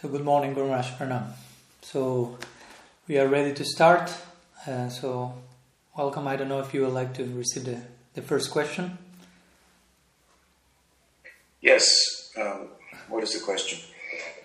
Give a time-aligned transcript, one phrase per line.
[0.00, 1.32] So good morning, Guru Maharaj Pranam.
[1.82, 2.38] So
[3.08, 4.14] we are ready to start.
[4.64, 5.34] Uh, so
[5.96, 6.28] welcome.
[6.28, 7.80] I don't know if you would like to receive the,
[8.14, 8.96] the first question.
[11.60, 12.30] Yes.
[12.40, 12.68] Um,
[13.08, 13.80] what is the question?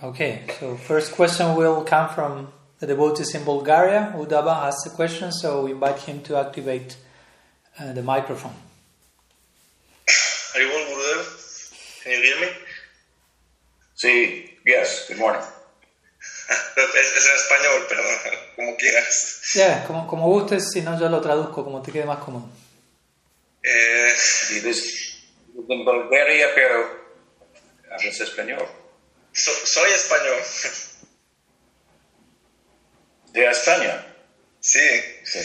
[0.02, 0.42] Okay.
[0.60, 4.12] So first question will come from the devotees in Bulgaria.
[4.18, 6.98] Udaba asked the question, so we invite him to activate
[7.80, 8.56] uh, the microphone.
[10.08, 12.48] Haribol Gurudev, can you hear me?
[13.96, 14.43] Sí.
[14.66, 15.06] Yes.
[15.10, 15.42] Good morning.
[16.76, 18.04] Es, es en español, pero
[18.56, 19.42] como quieras.
[19.54, 22.50] Yeah, como, como gustes, si no yo lo traduzco como te quede más cómodo.
[23.64, 24.14] Eh,
[24.52, 25.18] Vives
[25.56, 27.04] en Bulgaria, pero
[27.92, 28.66] hablas español.
[29.32, 30.40] so- soy español.
[33.34, 34.06] De España.
[34.60, 34.80] Sí.
[35.26, 35.40] Sí.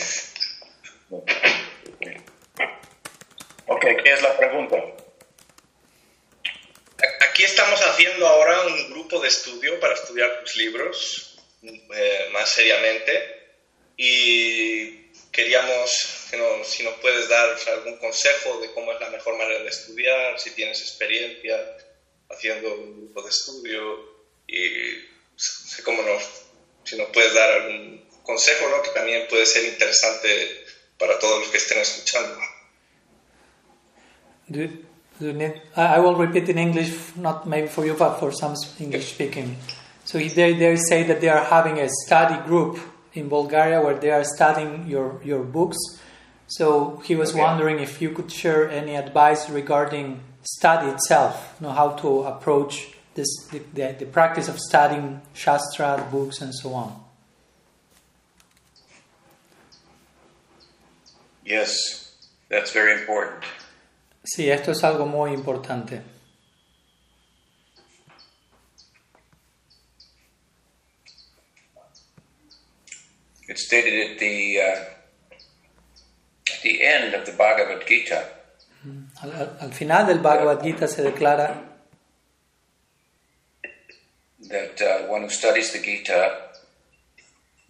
[3.66, 4.76] Ok, ¿qué es la pregunta?
[7.38, 13.54] Aquí estamos haciendo ahora un grupo de estudio para estudiar tus libros eh, más seriamente
[13.96, 19.38] y queríamos que nos- si nos puedes dar algún consejo de cómo es la mejor
[19.38, 21.76] manera de estudiar, si tienes experiencia
[22.28, 26.24] haciendo un grupo de estudio y sé cómo nos,
[26.82, 28.82] si nos puedes dar algún consejo ¿no?
[28.82, 30.64] que también puede ser interesante
[30.98, 32.36] para todos los que estén escuchando.
[34.48, 34.87] Need,
[35.20, 39.56] I I will repeat in English, not maybe for you, but for some English speaking.
[40.04, 42.78] So they, they say that they are having a study group
[43.12, 45.76] in Bulgaria where they are studying your, your books.
[46.46, 47.40] So he was Okay.
[47.40, 52.94] wondering if you could share any advice regarding study itself, you know, how to approach
[53.14, 57.04] this, the, the, the practice of studying Shastra, books, and so on.
[61.44, 62.14] Yes,
[62.48, 63.42] that's very important.
[64.32, 66.02] Sí, esto es algo muy importante.
[73.48, 74.84] It's stated at the uh,
[76.54, 78.28] at the end of the Bhagavad Gita
[79.22, 81.64] Al, al- al final del Bhagavad Gita se declara
[84.48, 86.50] that uh, one who studies the Gita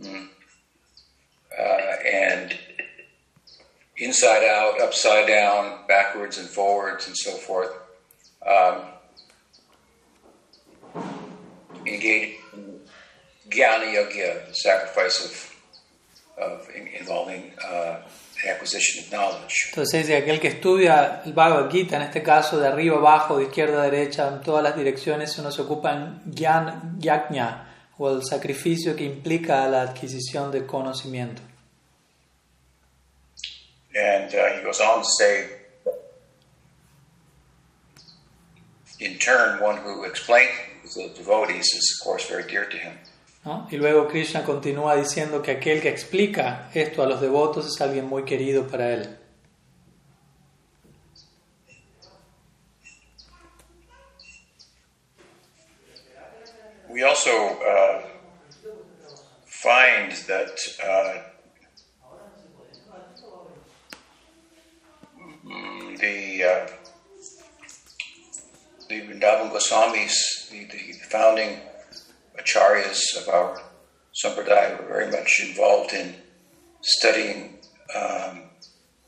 [0.00, 0.28] mm,
[1.58, 2.57] uh, and
[3.98, 7.70] inside out, upside down, backwards and forwards, and so forth,
[8.46, 8.82] um,
[11.86, 12.80] engage in
[13.50, 15.54] jnana yoga, the sacrifice of,
[16.42, 17.96] of in- involving uh,
[18.42, 19.54] the acquisition of knowledge.
[19.70, 23.44] Entonces dice aquel que estudia el Bhagavad Gita, en este caso de arriba abajo, de
[23.44, 27.64] izquierda a derecha, en todas las direcciones, uno se ocupa en gyan, yajna,
[27.98, 31.42] o el sacrificio que implica la adquisición de conocimiento.
[33.94, 35.48] And uh, he goes on to say,
[39.00, 40.50] in turn, one who explains
[40.94, 42.98] the devotees is, of course, very dear to him.
[43.44, 43.66] ¿no?
[43.70, 48.06] Y luego Krishna continúa diciendo que aquel que explica esto a los devotos es alguien
[48.06, 49.16] muy querido para él.
[56.88, 58.02] We also uh,
[59.44, 61.22] find that uh,
[65.98, 66.66] the uh,
[68.88, 71.60] the Vrindavan Goswamis, the, the founding
[72.38, 73.60] acharyas of our
[74.14, 76.14] sampradaya, were very much involved in
[76.80, 77.58] studying
[77.94, 78.42] um,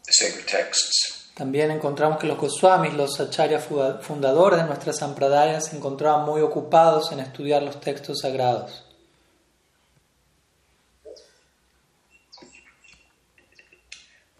[0.06, 1.16] the sacred texts.
[1.34, 6.42] También encontramos que los Goswamis, los acharyas funda- fundadores de nuestra sampradaya, se encontraban muy
[6.42, 8.84] ocupados en estudiar los textos sagrados.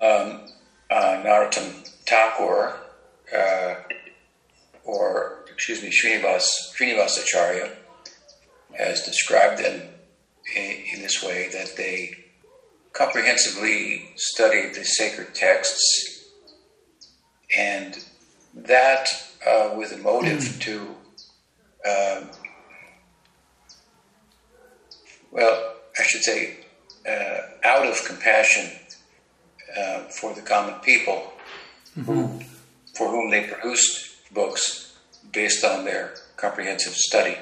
[0.00, 0.40] um,
[0.90, 1.79] uh, Narottam
[2.10, 2.76] Thakur,
[3.32, 3.74] uh,
[4.84, 6.44] or excuse me, Srinivas,
[6.76, 7.70] Srinivasacharya,
[8.76, 9.82] has described them
[10.56, 12.16] in, in this way that they
[12.92, 16.24] comprehensively studied the sacred texts,
[17.56, 18.04] and
[18.54, 19.06] that
[19.46, 20.80] uh, with a motive to,
[21.88, 22.30] um,
[25.30, 26.56] well, I should say,
[27.08, 28.72] uh, out of compassion
[29.78, 31.32] uh, for the common people
[31.96, 32.40] who,
[32.94, 34.94] for whom they produced books
[35.32, 37.36] based on their comprehensive study.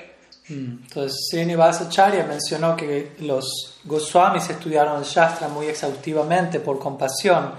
[0.51, 7.53] Entonces, Srinivasacharya mencionó que los Goswamis estudiaron el Shastra muy exhaustivamente por compasión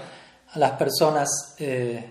[0.52, 1.28] a las personas
[1.58, 2.04] eh,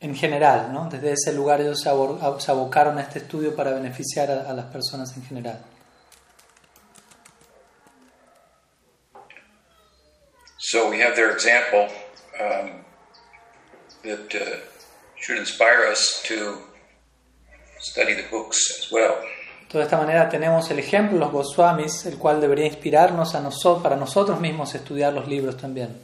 [0.00, 0.72] en general.
[0.72, 0.88] ¿no?
[0.90, 4.52] Desde ese lugar ellos se, abor- se abocaron a este estudio para beneficiar a, a
[4.52, 5.60] las personas en general.
[10.58, 11.88] So we have their example
[12.40, 12.84] um,
[14.06, 14.56] that uh,
[15.18, 16.58] should inspire us to
[17.78, 19.16] study the books as well.
[19.72, 23.96] De esta manera tenemos el ejemplo, los Goswamis, el cual debería inspirarnos a nosotros, para
[23.96, 25.98] nosotros mismos estudiar los libros también.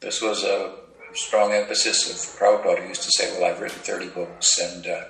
[0.00, 0.72] This was a
[1.14, 5.04] strong emphasis of Prabhupada, who used to say, Well, I've written 30 books, and uh,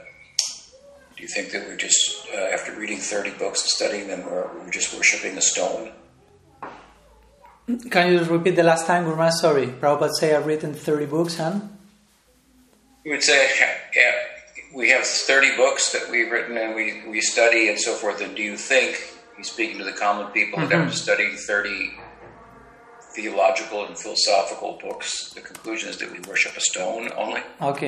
[1.16, 4.46] do you think that we're just, uh, after reading 30 books and studying them, we're,
[4.58, 5.90] we're just worshipping a stone?
[7.66, 9.32] Can you repeat the last time, Gurma?
[9.32, 9.66] Sorry.
[9.66, 11.60] Prabhupada say I've written 30 books, huh?
[13.04, 13.48] We would say,
[13.94, 14.12] yeah,
[14.74, 18.20] we have 30 books that we've written and we, we study and so forth.
[18.20, 18.96] And do you think,
[19.36, 20.90] he's speaking to the common people, that after mm-hmm.
[20.90, 21.92] studying 30
[23.14, 27.40] theological and philosophical books, the conclusion is that we worship a stone only?
[27.60, 27.82] Ok.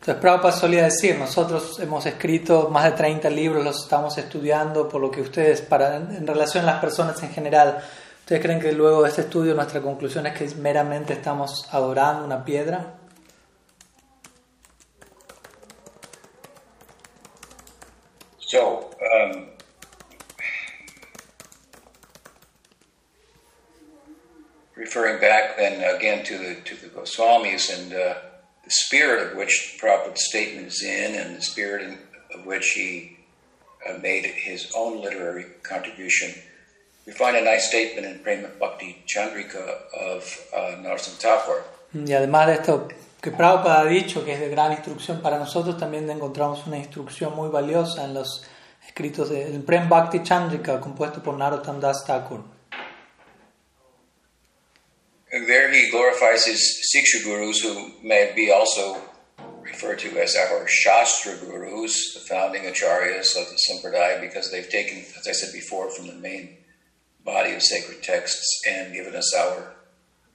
[0.00, 5.00] Entonces Prabhupada solía decir, nosotros hemos escrito más de 30 libros, los estamos estudiando, por
[5.00, 7.84] lo que ustedes, para, en relación a las personas en general,
[8.28, 12.44] ¿ustedes creen que luego de este estudio nuestra conclusión es que meramente estamos adorando una
[12.44, 12.98] piedra?
[18.38, 19.46] So, um,
[24.76, 28.14] referring back then again to the to the Goswamis and uh,
[28.62, 31.98] the spirit of which Prabhupada's statement is in, and the spirit in,
[32.38, 33.16] of which he
[33.88, 36.34] uh, made his own literary contribution,
[37.08, 39.64] we find a nice statement in Prema Bhakti Chandrika
[39.94, 40.22] of
[40.54, 41.64] uh, Narsan Thakur.
[41.94, 42.86] Y además de esto
[43.22, 47.34] que Prabhupada ha dicho, que es de gran instrucción para nosotros, también encontramos una instrucción
[47.34, 48.44] muy valiosa en los
[48.86, 52.44] escritos del Prem Bhakti Chandrika, compuesto por Narottam Das Thakur.
[55.32, 58.98] And there he glorifies his Siksha gurus, who may be also
[59.62, 64.98] referred to as our Shastra gurus, the founding acharyas of the Sampradaya, because they've taken,
[65.18, 66.57] as I said before, from the main
[67.24, 69.74] body of sacred texts and given us our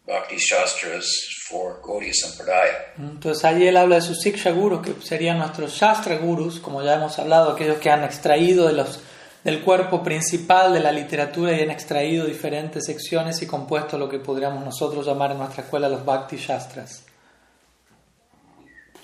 [0.05, 1.07] Bhakti Shastras
[1.47, 2.93] for Gaudiya Sampradaya.
[2.97, 6.95] Entonces allí él habla de sus Siksha Gurus, que serían nuestros Shastra Gurus, como ya
[6.95, 8.99] hemos hablado, aquellos que han extraído de los,
[9.45, 14.19] del cuerpo principal de la literatura y han extraído diferentes secciones y compuesto lo que
[14.19, 17.05] podríamos nosotros llamar en nuestra escuela los Bhakti Shastras.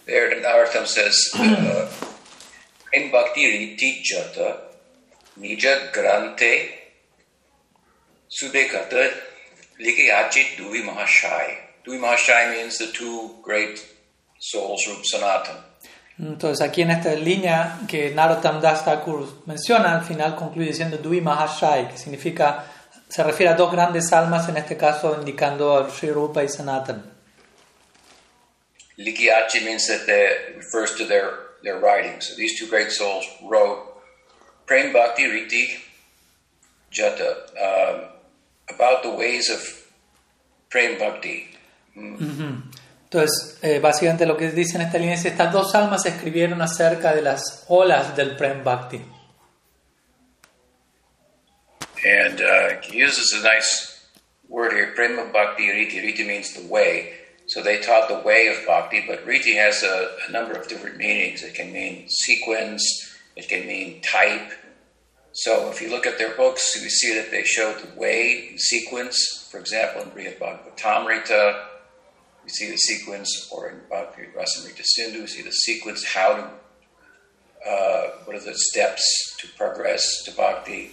[0.06, 1.88] There, the Narottam says, uh,
[2.92, 4.58] Prem Bhakti Riti Jata
[5.40, 6.79] Nija Grante
[8.30, 9.10] Sudekata
[9.80, 11.58] Likiyachi Dui Mahashai.
[11.86, 13.84] Dui Mahashai means the two great
[14.40, 15.58] souls, Rup Sanatan.
[16.20, 21.22] Entonces aquí en esta línea que Narottam Das Thakur menciona, al final concluye diciendo Dui
[21.22, 22.66] Mahashai, que significa,
[23.08, 27.12] se refiere a dos grandes almas, en este caso indicando a Sri Rupa y Sanatan.
[28.98, 31.32] Likiyachi means that they refers to their,
[31.64, 32.28] their writings.
[32.28, 33.80] So these two great souls wrote
[34.68, 35.80] Prem Bhakti Riti
[36.92, 38.19] Jata um,
[38.70, 39.60] about the ways of
[40.70, 41.50] Prem Bhakti.
[41.96, 47.14] Entonces, eh, básicamente lo que dice en esta línea es estas dos almas escribieron acerca
[47.14, 49.02] de las olas del Prem Bhakti.
[52.06, 54.08] And uh, he uses a nice
[54.48, 56.02] word here, Prema Bhakti Riti.
[56.02, 57.14] Riti means the way.
[57.48, 60.98] So they taught the way of Bhakti, but Riti has a, a number of different
[60.98, 61.44] meanings.
[61.44, 62.84] It can mean sequence,
[63.36, 64.52] it can mean type.
[65.32, 68.58] So if you look at their books, you see that they show the way, the
[68.58, 69.48] sequence.
[69.52, 71.66] For example, in Brihad Bhagavatamrita,
[72.44, 77.70] you see the sequence, or in Bhakti Rasamrita Sindhu, you see the sequence, how to,
[77.70, 80.92] uh, what are the steps to progress to Bhakti,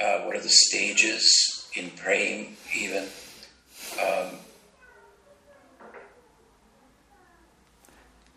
[0.00, 3.04] uh, what are the stages in praying, even.
[4.00, 4.38] Um,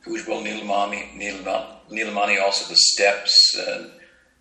[0.07, 3.91] Ujjwal Nilamani, also the steps and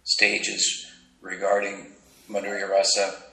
[0.08, 0.88] stages
[1.20, 1.94] regarding
[2.28, 3.26] Madhurya Rasa.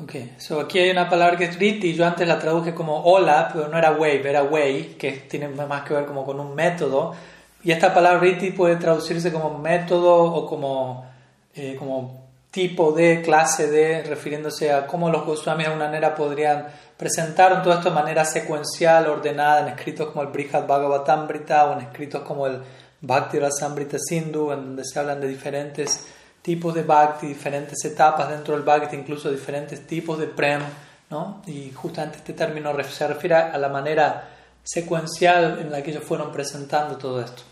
[0.00, 3.50] Ok, so aquí hay una palabra que es riti, yo antes la traduje como hola,
[3.52, 7.14] pero no era wave, era way, que tiene más que ver como con un método.
[7.62, 11.08] Y esta palabra riti puede traducirse como método o como,
[11.54, 16.66] eh, como tipo de, clase de, refiriéndose a cómo los Goswamis de alguna manera podrían
[16.96, 21.86] presentar todo esto de manera secuencial, ordenada, en escritos como el Brihad Bhagavatamrita o en
[21.86, 22.60] escritos como el
[23.02, 26.06] Bhakti Rasamrita Sindhu, en donde se hablan de diferentes
[26.40, 30.62] tipos de bhakti, diferentes etapas dentro del bhakti, incluso diferentes tipos de prem,
[31.10, 31.42] ¿no?
[31.46, 34.28] Y justamente este término se refiere a la manera
[34.62, 37.42] secuencial en la que ellos fueron presentando todo esto.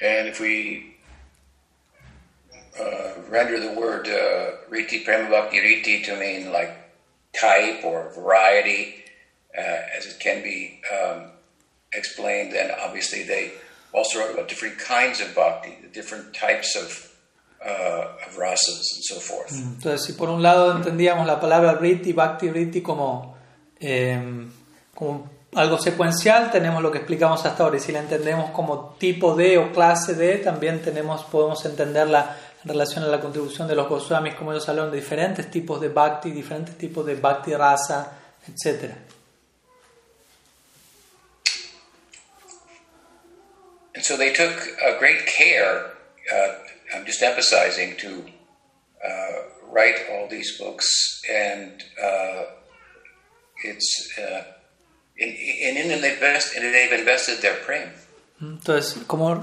[0.00, 0.96] And if we
[2.78, 6.72] uh, render the word uh, riti, prema bhakti riti to mean like
[7.32, 9.04] type or variety,
[9.56, 11.32] uh, as it can be um,
[11.92, 13.52] explained, then obviously they
[13.92, 17.12] also wrote about different kinds of bhakti, the different types of,
[17.64, 19.52] uh, of rasas and so forth.
[19.52, 23.36] Entonces, si por un lado entendíamos la palabra riti, bhakti, riti como,
[23.80, 24.20] eh,
[24.94, 29.34] como algo secuencial tenemos lo que explicamos hasta ahora y si la entendemos como tipo
[29.34, 33.88] de o clase de, también tenemos, podemos entenderla en relación a la contribución de los
[33.88, 38.12] Goswamis, como ellos hablaron de diferentes tipos de bhakti, diferentes tipos de bhakti rasa,
[38.46, 38.92] etc.
[44.08, 45.92] so they took a great care,
[46.32, 46.54] uh,
[46.94, 48.24] I'm just emphasizing, to
[49.06, 52.44] uh, write all these books, and uh,
[53.62, 54.44] it's uh,
[55.18, 57.92] in, in, in their prem.
[58.40, 59.34] Entonces, como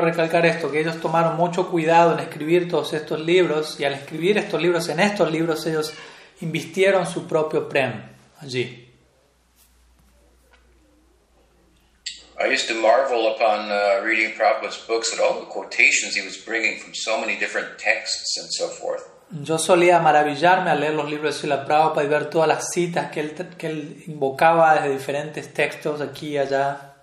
[0.00, 4.38] recalcar esto, que ellos tomaron mucho cuidado en escribir todos estos libros y al escribir
[4.38, 5.94] estos libros, en estos libros ellos
[6.40, 8.02] invistieron su propio prem
[8.40, 8.89] allí.
[12.40, 16.38] I used to marvel upon uh, reading Prabhupada's books at all the quotations he was
[16.38, 19.02] bringing from so many different texts and so forth.
[19.44, 23.12] Yo solía maravillarme al leer los libros de Srila Prabhupada y ver todas las citas
[23.12, 26.94] que él, que él invocaba desde diferentes textos aquí y allá.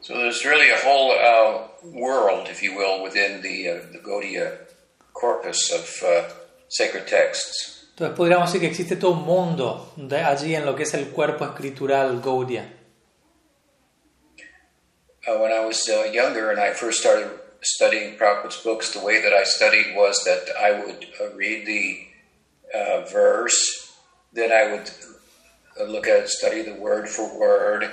[0.00, 4.58] So there's really a whole uh, world, if you will, within the, uh, the Gaudiya
[5.12, 6.32] corpus of uh,
[6.68, 7.79] sacred texts.
[8.00, 11.10] Entonces podríamos decir que existe todo un mundo de allí en lo que es el
[11.10, 12.66] cuerpo escritural Gaudiya.
[15.28, 17.28] Uh, when I was uh, younger and I first started
[17.60, 22.06] studying Prabhupada's books, the way that I studied was that I would uh, read the
[23.12, 23.92] verse,
[24.32, 24.90] then I would
[25.86, 27.90] look at it, study the word for word,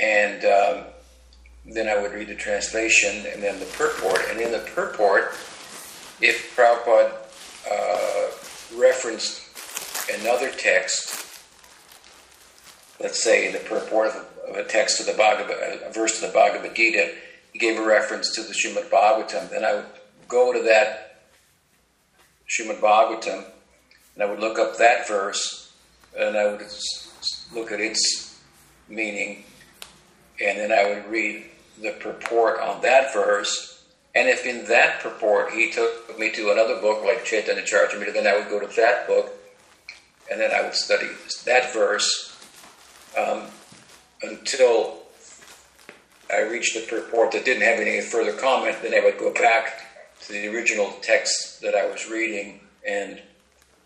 [0.00, 0.84] and um,
[1.66, 4.22] then I would read the translation and then the purport.
[4.30, 5.34] And in the purport,
[6.22, 7.20] if Prabhupada
[8.76, 9.42] referenced
[10.20, 11.40] another text,
[13.00, 16.74] let's say the purport of a, text of the Bhagavad, a verse of the Bhagavad
[16.74, 17.14] Gita,
[17.52, 19.50] he gave a reference to the Srimad Bhagavatam.
[19.50, 19.86] Then I would
[20.28, 21.22] go to that
[22.48, 23.44] Srimad Bhagavatam
[24.14, 25.72] and I would look up that verse
[26.18, 26.66] and I would
[27.54, 28.40] look at its
[28.88, 29.44] meaning
[30.42, 31.44] and then I would read
[31.80, 33.69] the purport on that verse.
[34.14, 38.26] And if in that purport he took me to another book like Chaitanya Charitamrita, then
[38.26, 39.32] I would go to that book
[40.30, 41.08] and then I would study
[41.44, 42.36] that verse
[43.18, 43.46] um,
[44.22, 44.98] until
[46.32, 48.76] I reached the purport that didn't have any further comment.
[48.82, 49.82] Then I would go back
[50.22, 53.20] to the original text that I was reading and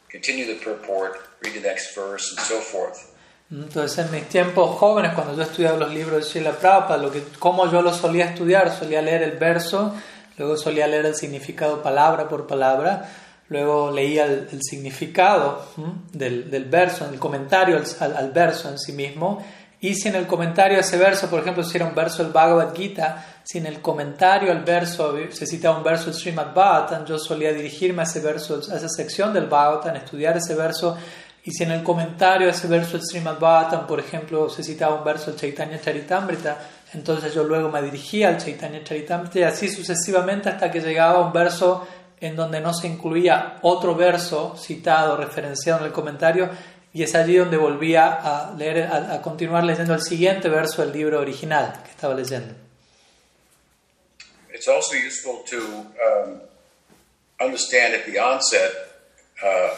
[0.08, 3.10] continue the purport, read the next verse, and so forth.
[3.50, 7.22] Entonces, en mis tiempos jóvenes, cuando yo estudiaba los libros de Srila Prabhupada, lo que,
[7.38, 9.94] como yo los solía estudiar, solía leer el verso,
[10.38, 13.08] luego solía leer el significado palabra por palabra,
[13.48, 15.64] luego leía el, el significado
[16.12, 19.44] del, del, verso, el comentario al, al, verso en sí mismo,
[19.80, 22.32] y si en el comentario a ese verso, por ejemplo, si era un verso del
[22.32, 27.04] Bhagavad Gita, si en el comentario al verso se citaba un verso del Srimad Bhagavatam,
[27.04, 30.96] yo solía dirigirme a ese verso, a esa sección del Bhagavatam, estudiar ese verso.
[31.46, 34.94] Y si en el comentario a ese verso del Srimad Bhattan, por ejemplo, se citaba
[34.94, 36.56] un verso del Chaitanya Charitamrita,
[36.94, 41.32] entonces yo luego me dirigía al Chaitanya Charitamrita y así sucesivamente hasta que llegaba un
[41.32, 41.86] verso
[42.20, 46.48] en donde no se incluía otro verso citado, referenciado en el comentario,
[46.92, 50.92] y es allí donde volvía a, leer, a, a continuar leyendo el siguiente verso del
[50.92, 52.54] libro original que estaba leyendo.
[54.54, 56.40] It's also useful to um,
[57.40, 58.70] understand at the onset
[59.42, 59.74] uh,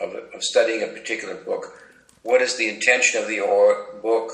[0.00, 1.72] of, of, studying a particular book,
[2.24, 4.32] what is the intention of the or, book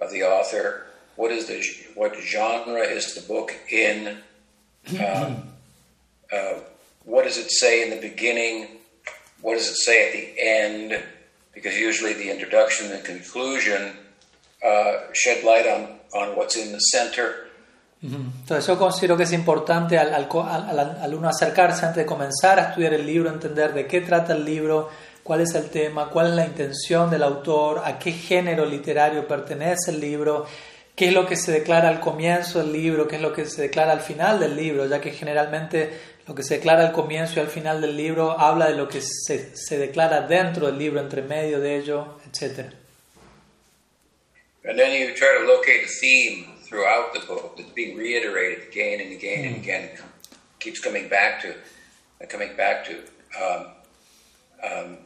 [0.00, 0.86] of the author?
[1.18, 1.58] What is the
[1.96, 4.18] what genre is the book in?
[4.88, 5.42] Um,
[6.32, 6.60] uh,
[7.04, 8.68] what does it say in the beginning?
[9.42, 11.04] What does it say at the end?
[11.52, 13.92] Because usually the introduction and conclusion
[14.64, 17.50] uh, shed light on, on what's in the center.
[18.00, 22.60] Entonces yo considero que es importante al, al, al, al, uno acercarse antes de comenzar
[22.60, 24.88] a estudiar el libro, entender de qué trata el libro,
[25.24, 29.90] cuál es el tema, cuál es la intención del autor, a qué género literario pertenece
[29.90, 30.46] el libro,
[30.98, 33.62] qué es lo que se declara al comienzo del libro, qué es lo que se
[33.62, 35.90] declara al final del libro, ya que generalmente
[36.26, 39.00] lo que se declara al comienzo y al final del libro habla de lo que
[39.00, 42.72] se, se declara dentro del libro, entre medio de ello, etc.
[44.64, 49.00] And then you try to locate a theme throughout the book that's being reiterated again
[49.00, 49.90] and again and again,
[50.58, 51.54] keeps coming back to,
[52.26, 52.96] coming back to.
[53.40, 53.66] Um,
[54.64, 54.98] um,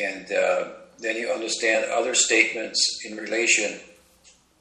[0.00, 0.68] and uh,
[1.00, 3.80] then you understand other statements in relation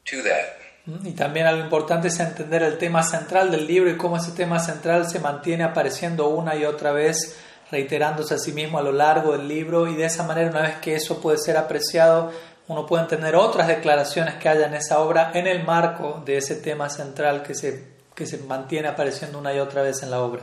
[0.05, 0.61] to that.
[1.03, 4.59] Y también algo importante es entender el tema central del libro y cómo ese tema
[4.59, 7.37] central se mantiene apareciendo una y otra vez,
[7.69, 10.77] reiterándose a sí mismo a lo largo del libro y de esa manera una vez
[10.77, 12.31] que eso puede ser apreciado,
[12.67, 16.55] uno puede entender otras declaraciones que haya en esa obra en el marco de ese
[16.55, 17.83] tema central que se,
[18.15, 20.41] que se mantiene apareciendo una y otra vez en la obra.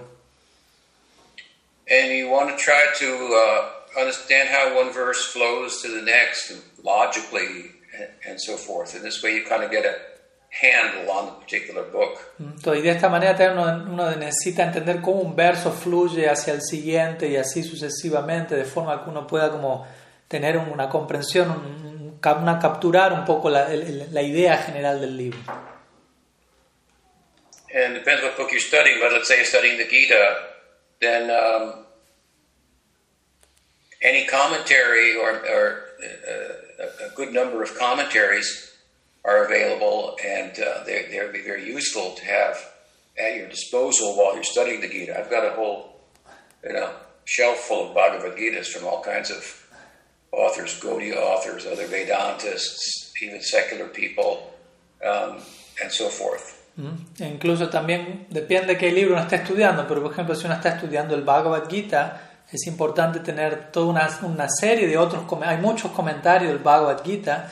[1.91, 6.53] And you want to try to uh, understand how one verse flows to the next
[6.85, 7.78] logically
[8.27, 8.95] and, so forth.
[8.95, 9.95] And this way you kind of get a
[10.51, 12.19] handle on the particular book.
[12.41, 17.29] Entonces, de esta manera uno, uno necesita entender cómo un verso fluye hacia el siguiente
[17.29, 19.87] y así sucesivamente, de forma que uno pueda como
[20.27, 25.39] tener una comprensión, un- una, capturar un poco la, el- la idea general del libro.
[27.75, 30.37] And it depends what book you're studying, but let's say you're studying the Gita,
[31.01, 31.85] then um,
[34.03, 38.73] any commentary or, or uh, a, good number of commentaries
[39.25, 42.57] are available, and uh, they they'd be very useful to have
[43.19, 45.19] at your disposal while you're studying the Gita.
[45.19, 46.01] I've got a whole,
[46.65, 46.95] you know,
[47.25, 49.67] shelf full of Bhagavad Gitas from all kinds of
[50.33, 54.55] authors, Gaudiya authors, other Vedantists, even secular people,
[55.05, 55.39] um,
[55.83, 56.55] and so forth.
[57.19, 60.77] E incluso también depende qué libro uno está estudiando, pero por ejemplo si uno está
[60.77, 65.93] estudiando el Bhagavad Gita, es importante tener toda una, una serie de otros, hay muchos
[65.93, 67.51] comentarios del Bhagavad Gita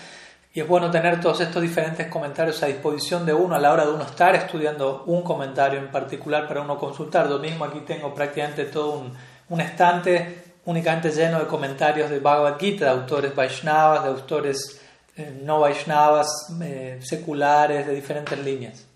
[0.55, 3.85] y es bueno tener todos estos diferentes comentarios a disposición de uno a la hora
[3.85, 7.29] de uno estar estudiando un comentario en particular para uno consultar.
[7.29, 9.15] Yo mismo aquí tengo prácticamente todo un,
[9.51, 14.81] un estante únicamente lleno de comentarios de Bhagavad Gita, de autores Vaishnavas, de autores
[15.17, 16.29] eh, no Vaishnavas,
[16.63, 18.87] eh, seculares, de diferentes líneas.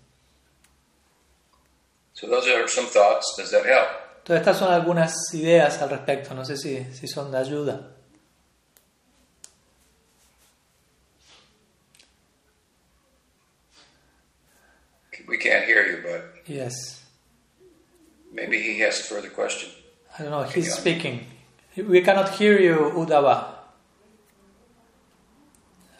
[2.13, 3.35] So those are some thoughts.
[3.37, 4.00] Does that help?
[4.21, 7.95] Entonces estas son algunas ideas al respecto, no sé si, si son de ayuda.
[15.27, 17.03] We can't hear you, but Yes.
[18.31, 19.69] maybe he has a further question.
[20.17, 21.25] I don't know, he's speaking.
[21.77, 23.45] We cannot hear you, Udava.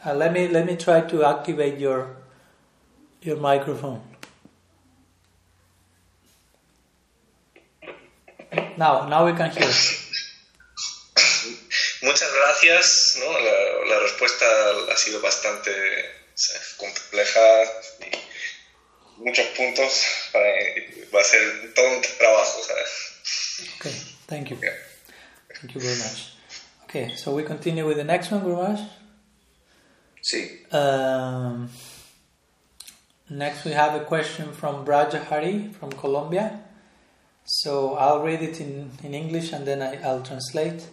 [0.04, 2.16] Uh, let me let me try to activate your
[3.22, 4.02] your microphone.
[8.76, 9.68] Now, now we can hear.
[12.02, 13.30] Muchas gracias, ¿no?
[13.32, 14.44] La, la respuesta
[14.92, 15.70] ha sido bastante
[16.76, 17.40] compleja
[18.00, 18.10] y
[19.22, 20.04] muchos puntos.
[20.32, 20.46] Para,
[21.14, 22.90] va a ser todo un trabajo, ¿sabes?
[23.78, 23.92] Okay,
[24.26, 24.56] thank you.
[24.60, 24.72] Yeah.
[25.60, 26.32] Thank you very much.
[26.84, 28.80] Okay, so we continue with the next one, Gurumaj.
[30.22, 31.68] See, Um,
[33.28, 36.60] next, we have a question from Braja Hari from Colombia.
[37.44, 40.86] So I'll read it in, in English and then I, I'll translate.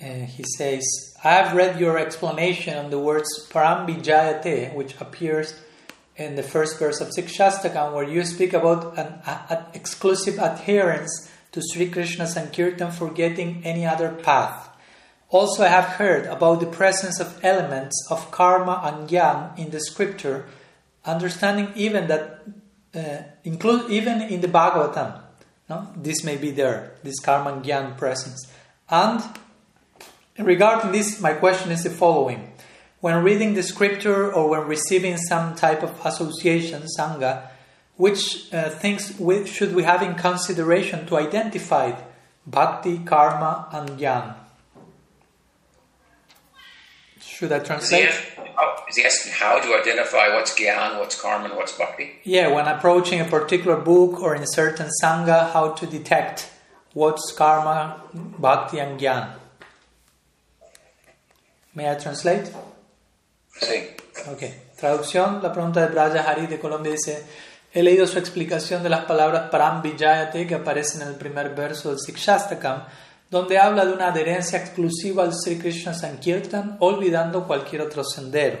[0.00, 0.84] Uh, he says,
[1.24, 5.60] I have read your explanation on the words Parambijayate, which appears
[6.16, 11.30] in the first verse of Sikshastakam, where you speak about an, a, an exclusive adherence
[11.52, 14.68] to Sri Krishna Sankirtan, forgetting any other path.
[15.30, 19.80] Also, I have heard about the presence of elements of karma and gyan in the
[19.80, 20.46] scripture,
[21.04, 22.42] understanding even that,
[22.94, 25.20] uh, include even in the Bhagavatam,
[25.68, 28.50] no, this may be there, this karma gyan presence.
[28.90, 29.22] And
[30.38, 32.52] regarding this, my question is the following:
[33.00, 37.48] When reading the scripture or when receiving some type of association sangha,
[37.96, 42.00] which uh, things we, should we have in consideration to identify
[42.46, 44.34] bhakti, karma, and gyan?
[47.38, 48.10] Should I translate?
[48.56, 52.18] how, is he asking how to identify what's gyan, what's karma, and what's bhakti?
[52.24, 56.50] Yeah, when approaching a particular book or in certain sangha, how to detect
[56.94, 59.34] what's karma, bhakti, and gyan.
[61.76, 62.50] May I translate?
[63.52, 63.90] See,
[64.26, 64.42] Ok.
[64.76, 67.24] Traducción, la pregunta de Braya Hari de Colombia dice,
[67.72, 72.00] he leído su explicación de las palabras Parambijayate que aparecen en el primer verso del
[72.00, 72.84] Sikshastakam,
[73.30, 78.58] donde habla de una adherencia exclusiva al Sri Krishna Sankirtan, olvidando cualquier otro sendero.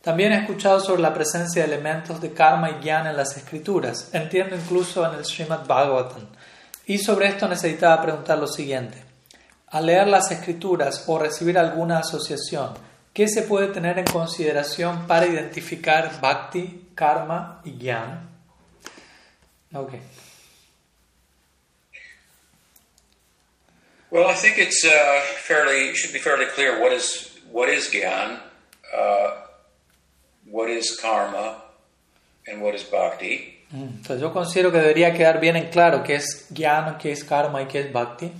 [0.00, 4.08] También he escuchado sobre la presencia de elementos de karma y jnana en las escrituras,
[4.12, 6.26] entiendo incluso en el Srimad Bhagavatam.
[6.86, 9.04] Y sobre esto necesitaba preguntar lo siguiente.
[9.68, 12.70] Al leer las escrituras o recibir alguna asociación,
[13.12, 18.28] ¿qué se puede tener en consideración para identificar bhakti, karma y jnana?
[19.74, 19.92] Ok.
[24.10, 28.38] Well, I think it's uh, fairly should be fairly clear what is what is gyan,
[28.96, 29.30] uh,
[30.50, 31.62] what is karma,
[32.46, 33.56] and what is bhakti.
[33.72, 37.22] Mm, Entonces yo considero que debería quedar bien en claro qué es jnana, qué es
[37.24, 38.32] karma y qué es bhakti.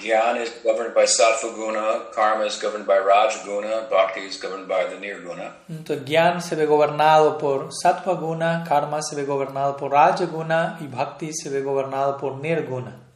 [0.00, 4.84] Gyan is governed by sattva guna, karma is governed by rajaguna, bhakti is governed by
[4.84, 5.54] the nirguna.
[5.68, 10.78] Entonces jnana se ve gobernado por sattva guna, karma se ve gobernado por raja guna
[10.80, 13.07] y bhakti se ve gobernado por nirguna.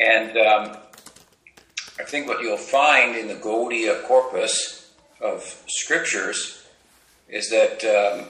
[0.00, 0.76] And um,
[1.98, 6.64] I think what you'll find in the Gaudiya corpus of scriptures
[7.28, 8.26] is that um,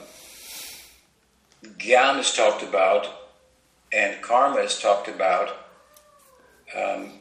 [1.77, 3.07] Gyan is talked about
[3.93, 5.49] and karma is talked about
[6.75, 7.11] um,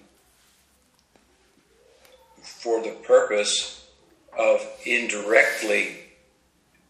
[2.42, 3.86] for the purpose
[4.38, 5.96] of indirectly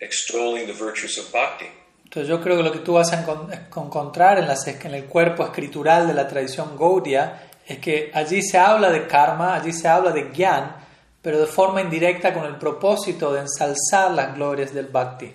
[0.00, 1.66] extolling the virtues of bhakti.
[2.04, 5.44] Entonces yo creo que lo que tú vas a encontrar en, las- en el cuerpo
[5.44, 10.10] escritural de la tradición Gaudiya es que allí se habla de karma, allí se habla
[10.10, 10.74] de gyan,
[11.22, 15.32] pero de forma indirecta con el propósito de ensalzar las glorias del bhakti.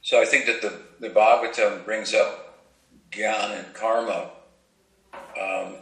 [0.00, 2.62] So I think that the, the Bhagavatam brings up
[3.10, 4.30] jnana and karma
[5.38, 5.76] um,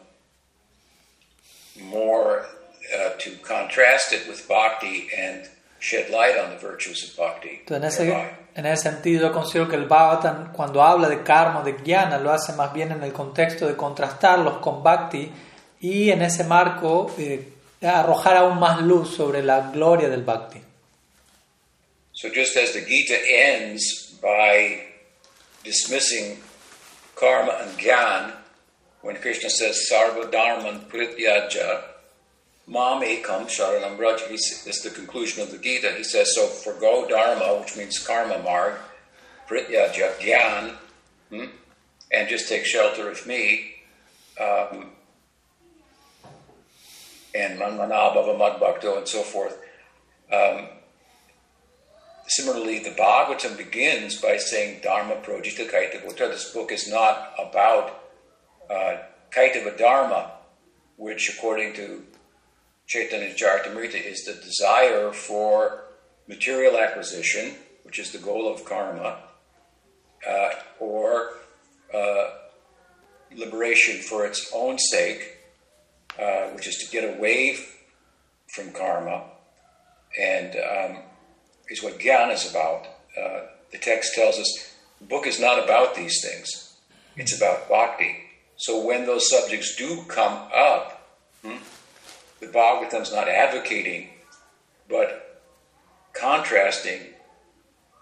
[1.80, 2.46] more
[2.92, 7.60] uh, to contrast it with bhakti and shed light on the virtues of bhakti.
[7.66, 8.24] Entonces, en thereby.
[8.24, 12.30] ese, en ese sentido, considero que el Bhagavatam, cuando habla de karma, de jnana, lo
[12.32, 15.30] hace más bien en el contexto de contrastarlos con bhakti
[15.80, 17.48] y en ese marco eh,
[17.82, 20.60] arrojar aún más luz sobre la gloria del bhakti.
[22.12, 24.80] So just as the Gita ends by
[25.64, 26.36] dismissing
[27.16, 28.34] karma and jnana,
[29.00, 31.91] when Krishna says sarva dharman prityaja,
[32.66, 35.92] mam ekam sharanam braj, he s- that's the conclusion of the Gita.
[35.96, 38.74] He says, so forgo dharma, which means karma marg,
[39.48, 40.76] prityaja, jnana,
[41.30, 41.44] hmm,
[42.12, 43.74] and just take shelter of me,
[44.40, 44.90] um,
[47.34, 49.58] and manmanabhava madbhakto and so forth.
[50.32, 50.68] Um,
[52.28, 56.30] Similarly, the Bhagavatam begins by saying Dharma Projita Kaitavata.
[56.30, 58.04] This book is not about
[58.70, 58.98] uh,
[59.30, 60.30] Kaitava Dharma,
[60.96, 62.04] which, according to
[62.86, 65.84] Chaitanya Charitamrita, is the desire for
[66.28, 69.18] material acquisition, which is the goal of karma,
[70.28, 71.34] uh, or
[71.94, 72.30] uh,
[73.34, 75.38] liberation for its own sake,
[76.18, 77.56] uh, which is to get away
[78.54, 79.24] from karma,
[80.20, 81.02] and um,
[81.68, 82.86] is what Gyan is about.
[83.18, 86.76] Uh, the text tells us the book is not about these things,
[87.16, 88.16] it's about bhakti.
[88.56, 91.08] So when those subjects do come up,
[91.42, 91.56] hmm,
[92.42, 94.08] the Bhagavatam's not advocating,
[94.88, 95.40] but
[96.12, 97.00] contrasting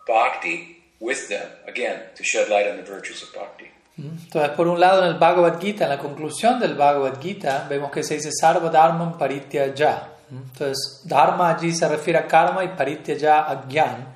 [0.07, 3.66] bhakti with them, again, to shed light on the virtues of bhakti.
[3.98, 7.90] Entonces, por un lado, en el Bhagavad Gita, en la conclusión del Bhagavad Gita, vemos
[7.90, 10.09] que se dice Sarva Dharma Paritya Ya.
[10.31, 14.07] Entonces, Dharma allí se refiere a karma y Paritya Ya a Gyan.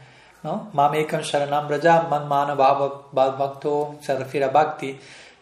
[0.42, 0.70] ¿no?
[0.72, 4.98] Mamekam Sharanam Braja, Man Mana Bhava Bhad Bhakto, se refiere a Bhakti.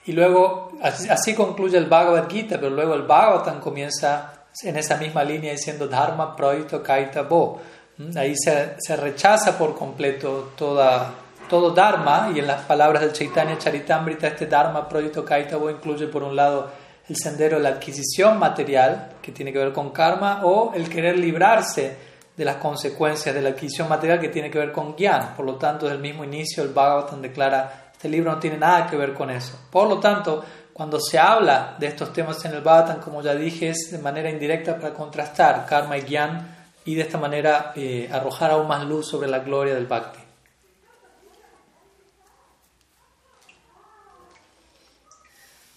[0.06, 4.96] Y luego, así, así concluye el Bhagavad Gita, pero luego el Bhagavatam comienza en esa
[4.96, 7.60] misma línea diciendo Dharma Proito Kaita Bo.
[7.98, 8.16] ¿Mm?
[8.16, 11.12] Ahí se, se rechaza por completo toda,
[11.48, 16.22] todo Dharma, y en las palabras del Chaitanya Charitamrita, este Dharma Proyecto Kaitavo incluye por
[16.22, 16.70] un lado
[17.08, 21.18] el sendero de la adquisición material, que tiene que ver con karma, o el querer
[21.18, 21.96] librarse
[22.36, 25.34] de las consecuencias de la adquisición material, que tiene que ver con Gyan.
[25.34, 28.86] Por lo tanto, desde el mismo inicio, el Bhagavatam declara: este libro no tiene nada
[28.86, 29.58] que ver con eso.
[29.70, 33.68] Por lo tanto, cuando se habla de estos temas en el Bhagavatam, como ya dije,
[33.68, 38.50] es de manera indirecta para contrastar karma y Gyan y de esta manera eh, arrojar
[38.50, 40.20] aún más luz sobre la gloria del Bhakti.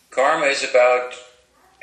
[0.10, 1.14] Karma is about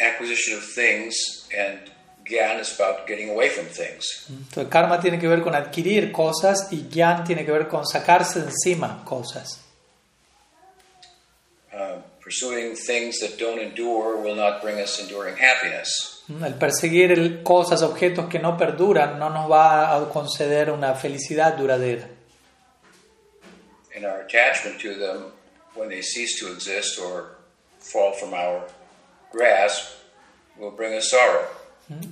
[0.01, 1.92] acquisition of things, and
[2.25, 4.27] Gyan is about getting away from things.
[4.31, 8.40] Entonces, karma tiene que ver con adquirir cosas y gyan tiene que ver con sacarse
[8.40, 9.61] de encima cosas.
[11.75, 12.01] Uh,
[12.33, 16.23] pursuing things that don't endure will not bring us enduring happiness.
[16.29, 21.57] El perseguir el- cosas, objetos que no perduran, no nos va a conceder una felicidad
[21.57, 22.07] duradera.
[23.95, 25.33] And our attachment to them,
[25.75, 27.37] when they cease to exist or
[27.81, 28.66] fall from our
[29.33, 29.88] grasp,
[30.59, 31.47] will bring us sorrow.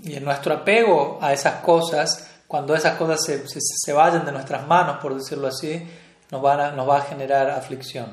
[0.04, 4.32] Y en nuestro apego a esas cosas, cuando esas cosas se, se, se vayan de
[4.32, 5.82] nuestras manos, por decirlo así,
[6.30, 8.12] nos, van a- nos va a generar aflicción.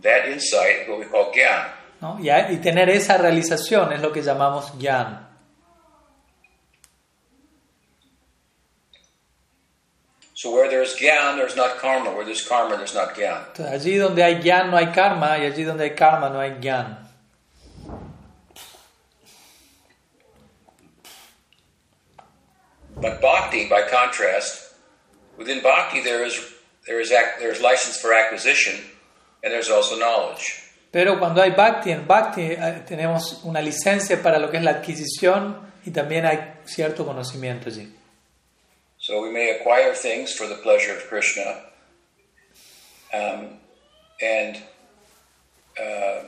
[0.00, 1.70] That insight is what we call Gyan.
[2.00, 2.18] ¿no?
[2.20, 5.28] Y, y tener esa realización es lo que llamamos gyan.
[10.34, 12.10] So where there's Gyan, there's not karma.
[12.10, 13.46] Where there's karma, there's not Gyan.
[13.54, 16.58] Entonces, allí donde hay gyan no hay karma y allí donde hay karma no hay
[16.60, 16.98] gyan.
[22.96, 24.74] But bhakti, by contrast,
[25.36, 26.34] within bhakti there is
[26.86, 28.74] there is there is license for acquisition,
[29.42, 30.60] and there's also knowledge.
[30.90, 34.72] Pero cuando hay bhakti, en bhakti eh, tenemos una licencia para lo que es la
[34.72, 37.90] adquisición y también hay cierto conocimiento allí.
[38.98, 41.56] So we may acquire things for the pleasure of Krishna,
[43.12, 43.58] um,
[44.20, 44.56] and
[45.78, 46.22] uh,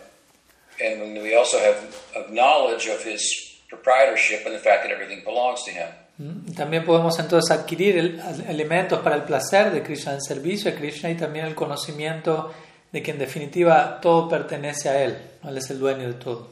[0.83, 1.77] and we also have
[2.17, 3.23] of knowledge of his
[3.69, 5.89] proprietorship and the fact that everything belongs to him.
[6.19, 6.55] ¿Mm?
[6.55, 11.11] También podemos entonces adquirir el- elementos para el placer de Krishna, el servicio de Krishna
[11.11, 12.53] y también el conocimiento
[12.95, 16.49] de que en definitiva todo pertenece a Él, Él es el dueño de todo.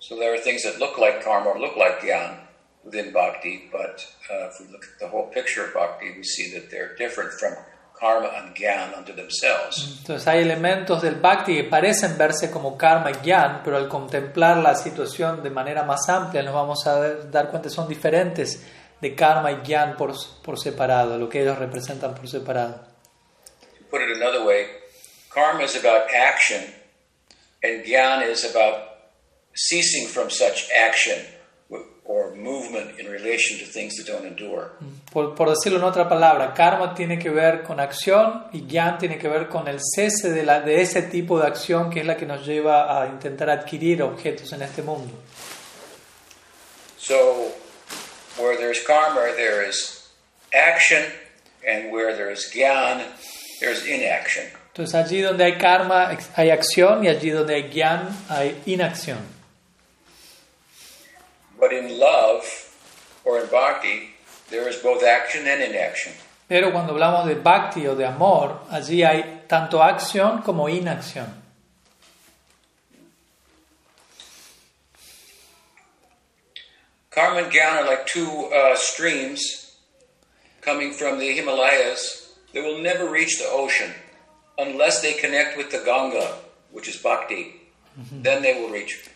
[0.00, 2.40] So there are things that look like karma or look like gyan
[2.82, 6.50] within bhakti, but uh, if we look at the whole picture of bhakti, we see
[6.58, 7.52] that they're different from
[7.98, 9.98] karma and gyan unto themselves.
[10.00, 14.56] Entonces hay elementos del bhakti que parecen verse como karma y gyan, pero al contemplar
[14.58, 18.64] la situación de manera más amplia nos vamos a ver- dar cuenta que son diferentes
[19.00, 22.76] de karma y gyan por, por separado, lo que ellos representan por separado.
[23.78, 24.66] To put it another way,
[25.38, 26.62] karma is about action,
[27.62, 28.76] and gyan is about
[29.54, 31.18] ceasing from such action
[32.04, 34.72] or movement in relation to things that don't endure.
[35.12, 39.18] Por, por decirlo en otra palabra, karma tiene que ver con acción y gyan tiene
[39.18, 42.16] que ver con el cese de, la, de ese tipo de acción que es la
[42.16, 45.12] que nos lleva a intentar adquirir objetos en este mundo.
[46.96, 47.52] So,
[48.38, 50.08] where there's karma, there is
[50.52, 51.04] action,
[51.66, 53.04] and where there's gyan,
[53.60, 54.44] there's inaction.
[54.78, 59.18] Entonces allí donde hay karma hay acción y allí donde hay gyan hay inacción.
[61.58, 62.44] But in love
[63.24, 64.14] or in bhakti,
[64.50, 66.12] there is both action and inaction.
[66.46, 71.26] Pero cuando hablamos de bhakti o de amor, allí hay tanto acción como inacción.
[77.10, 79.74] Karma and Gyan are like two uh, streams
[80.60, 83.92] coming from the Himalayas that will never reach the ocean
[84.58, 86.34] unless they connect with the Ganga,
[86.72, 87.54] which is bhakti.
[88.10, 89.08] Then they will reach.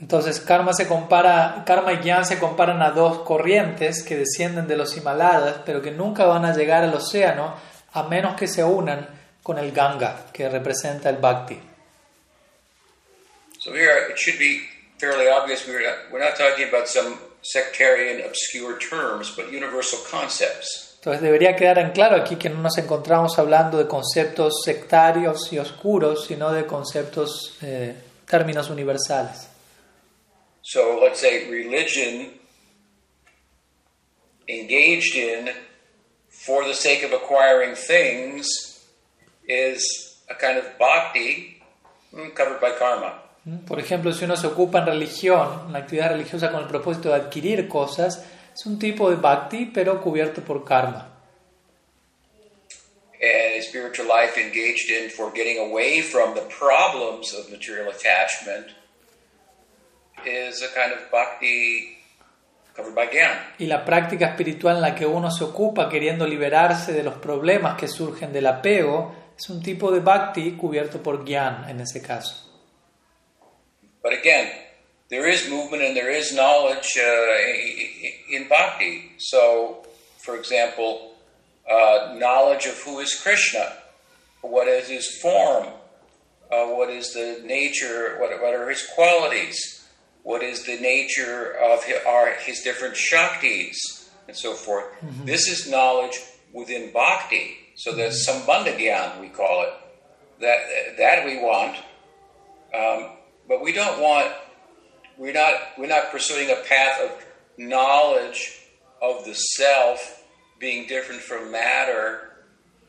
[0.00, 4.76] Entonces karma se compara, karma y gyan se comparan a dos corrientes que descienden de
[4.76, 7.56] los Himalayas, pero que nunca van a llegar al océano
[7.92, 9.08] a menos que se unan
[9.42, 11.60] con el Ganga, que representa el bhakti.
[13.58, 14.60] So here it should be
[14.98, 20.87] fairly obvious we're not, we're not talking about some sectarian obscure terms, but universal concepts.
[21.08, 25.58] Entonces debería quedar en claro aquí que no nos encontramos hablando de conceptos sectarios y
[25.58, 27.94] oscuros, sino de conceptos, eh,
[28.28, 29.48] términos universales.
[30.60, 32.38] So let's say religion
[34.48, 35.48] engaged in
[36.28, 38.46] for the sake of acquiring things
[39.48, 41.62] is a kind of bhakti
[42.12, 43.22] mm, covered by karma.
[43.66, 47.14] Por ejemplo, si uno se ocupa en religión, una actividad religiosa con el propósito de
[47.14, 48.26] adquirir cosas,
[48.58, 51.14] es un tipo de bhakti, pero cubierto por karma.
[53.20, 58.66] And a spiritual life engaged in for getting away from the problems of material attachment
[60.26, 61.98] is a kind of bhakti
[62.74, 63.38] covered by gyan.
[63.58, 67.78] Y la práctica espiritual en la que uno se ocupa queriendo liberarse de los problemas
[67.78, 72.44] que surgen del apego es un tipo de bhakti cubierto por gyan en ese caso.
[74.02, 74.67] But again,
[75.10, 79.12] there is movement and there is knowledge uh, in bhakti.
[79.18, 79.86] So,
[80.18, 81.14] for example,
[81.70, 83.72] uh, knowledge of who is Krishna,
[84.42, 85.68] what is his form,
[86.52, 89.86] uh, what is the nature, what, what are his qualities,
[90.22, 93.76] what is the nature of his, are his different shaktis,
[94.26, 94.84] and so forth.
[95.24, 96.20] This is knowledge
[96.52, 97.56] within bhakti.
[97.76, 99.72] So that's sambandha gyan, we call it.
[100.40, 101.76] That, that we want.
[102.74, 103.16] Um,
[103.48, 104.32] but we don't want
[105.18, 107.10] we're not we're not pursuing a path of
[107.58, 108.60] knowledge
[109.02, 110.24] of the self
[110.58, 112.32] being different from matter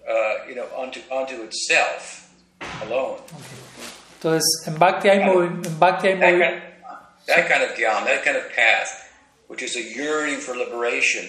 [0.10, 2.32] uh, you know unto unto itself
[2.84, 3.20] alone.
[4.20, 6.62] Entonces, en bhakti hay, movi- en bhakti hay that movi- kind,
[7.28, 9.06] that kind of gyan that kind of path
[9.48, 11.28] which is a yearning for liberation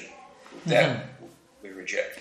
[0.67, 1.07] that
[1.63, 2.19] we reject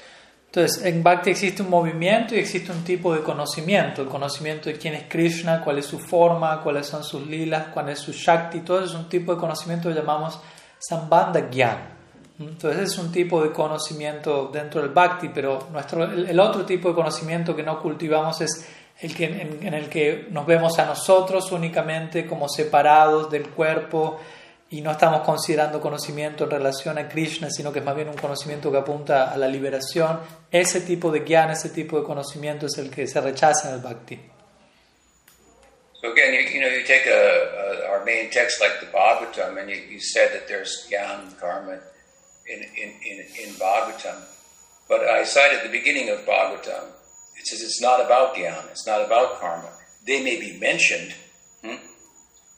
[0.51, 4.79] Entonces, en Bhakti existe un movimiento y existe un tipo de conocimiento, el conocimiento de
[4.79, 8.61] quién es Krishna, cuál es su forma, cuáles son sus lilas, cuál es su Shakti,
[8.61, 10.39] todo eso es un tipo de conocimiento que llamamos
[10.79, 11.77] Sambandha Gyan.
[12.39, 16.89] Entonces, es un tipo de conocimiento dentro del Bhakti, pero nuestro, el, el otro tipo
[16.89, 18.67] de conocimiento que no cultivamos es
[19.01, 24.19] el que, en, en el que nos vemos a nosotros únicamente como separados del cuerpo
[24.71, 28.17] y no estamos considerando conocimiento en relación a Krishna, sino que es más bien un
[28.17, 30.19] conocimiento que apunta a la liberación.
[30.51, 33.81] Ese tipo de gyan, ese tipo de conocimiento es el que se rechaza en el
[33.81, 34.19] bhakti.
[36.01, 37.05] so again you, know you take
[37.89, 41.79] our main text like the Bhagavatam and you, said that there's gyan karma
[42.47, 44.23] in, in, in, in Bhagavatam
[44.87, 46.85] but I cited the beginning of Bhagavatam
[47.37, 49.71] it says it's not about gyan it's not about karma
[50.05, 51.13] they may be mentioned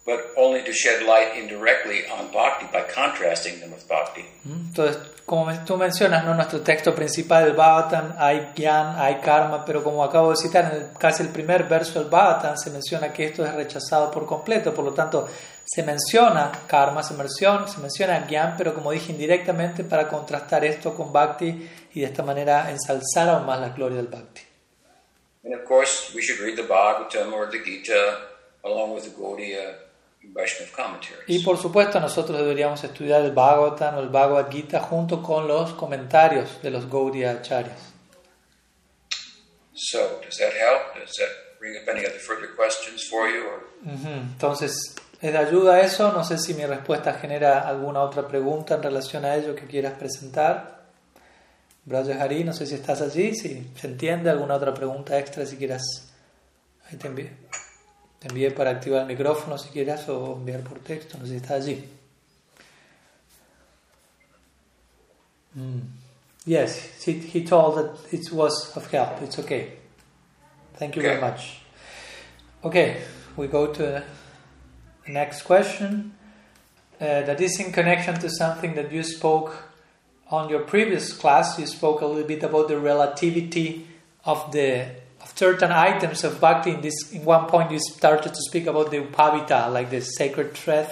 [0.05, 5.51] but only to shed light indirectly on bhakti by contrasting them with bhakti Entonces, como
[5.65, 6.33] tú mencionas, ¿no?
[6.33, 10.81] nuestro texto principal del Bhagavatam hay gyan, hay karma, pero como acabo de citar, en
[10.81, 14.73] el- casi el primer verso del Bhagavatam se menciona que esto es rechazado por completo,
[14.73, 15.29] por lo tanto
[15.63, 20.93] se menciona karma, se menciona, se menciona gyan, pero como dije indirectamente para contrastar esto
[20.95, 24.41] con bhakti y de esta manera ensalzar aún más la gloria del bhakti.
[25.45, 28.17] And of course, we should read the Bhagavatam or the Gita
[28.63, 29.75] along with the Gaudiya.
[31.27, 35.73] Y por supuesto nosotros deberíamos estudiar el Bhagavatam o el Bhagavad Gita junto con los
[35.73, 37.91] comentarios de los Gaudiya Acharyas.
[39.73, 40.95] So, does that help?
[40.99, 43.43] Does that bring up any other further questions for you?
[43.47, 43.67] Or?
[43.85, 46.11] Ujú, Entonces, ¿es de ayuda eso?
[46.11, 49.93] No sé si mi respuesta genera alguna otra pregunta en relación a ello que quieras
[49.93, 50.81] presentar.
[51.83, 55.57] Braja Hari, no sé si estás allí, si se entiende, alguna otra pregunta extra si
[55.57, 55.81] quieras.
[56.89, 57.31] Ahí te envié.
[58.21, 61.37] Te envié para activar el micrófono si quieras o enviar por texto, no sé si
[61.37, 61.83] estás allí.
[65.55, 65.79] Mm.
[66.45, 69.21] Yes, he, he told that it was of help.
[69.23, 69.73] It's okay.
[70.75, 71.61] Thank you very much.
[72.63, 73.01] Okay,
[73.35, 74.03] we go to the
[75.07, 76.13] next question.
[76.99, 79.55] Uh, that is in connection to something that you spoke
[80.29, 81.57] on your previous class.
[81.57, 83.87] You spoke a little bit about the relativity
[84.25, 85.00] of the
[85.35, 86.71] certain items of bhakti.
[86.71, 90.53] In this, in one point, you started to speak about the upavita, like the sacred
[90.53, 90.89] thread,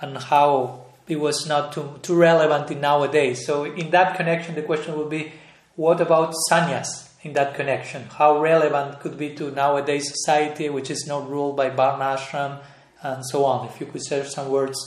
[0.00, 3.46] and how it was not too too relevant in nowadays.
[3.46, 5.32] So, in that connection, the question would be,
[5.76, 7.04] what about sannyas?
[7.22, 11.70] In that connection, how relevant could be to nowadays society, which is not ruled by
[11.70, 12.60] varna ashram
[13.02, 13.66] and so on.
[13.66, 14.78] If you could share some words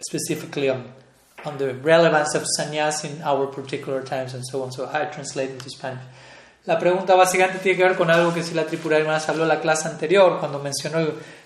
[0.00, 0.92] specifically on
[1.46, 4.72] on the relevance of sannyas in our particular times and so on.
[4.72, 6.02] So I translate into Spanish.
[6.66, 9.60] La pregunta básicamente tiene que ver con algo que si la Tripura más habló la
[9.60, 10.98] clase anterior, cuando mencionó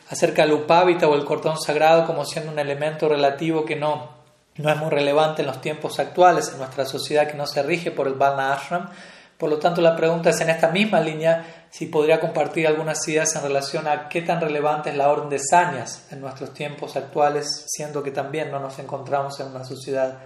[0.09, 4.09] acerca del upávita o el cordón sagrado como siendo un elemento relativo que no,
[4.57, 7.91] no es muy relevante en los tiempos actuales, en nuestra sociedad que no se rige
[7.91, 8.89] por el Varna Ashram.
[9.37, 13.37] Por lo tanto, la pregunta es en esta misma línea si podría compartir algunas ideas
[13.37, 17.67] en relación a qué tan relevante es la orden de sañas en nuestros tiempos actuales,
[17.69, 20.19] siendo que también no nos encontramos en una sociedad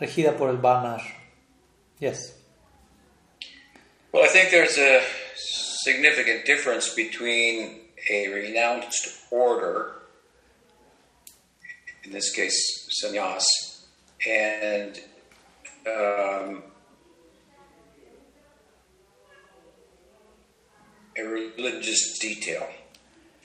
[0.00, 1.20] regida por el Varna Ashram.
[2.00, 2.39] Yes.
[4.12, 5.02] Well, I think there's a
[5.84, 9.92] significant difference between a renounced order,
[12.02, 13.44] in this case, sannyas,
[14.26, 14.98] and
[15.86, 16.62] um,
[21.16, 22.66] a religious detail.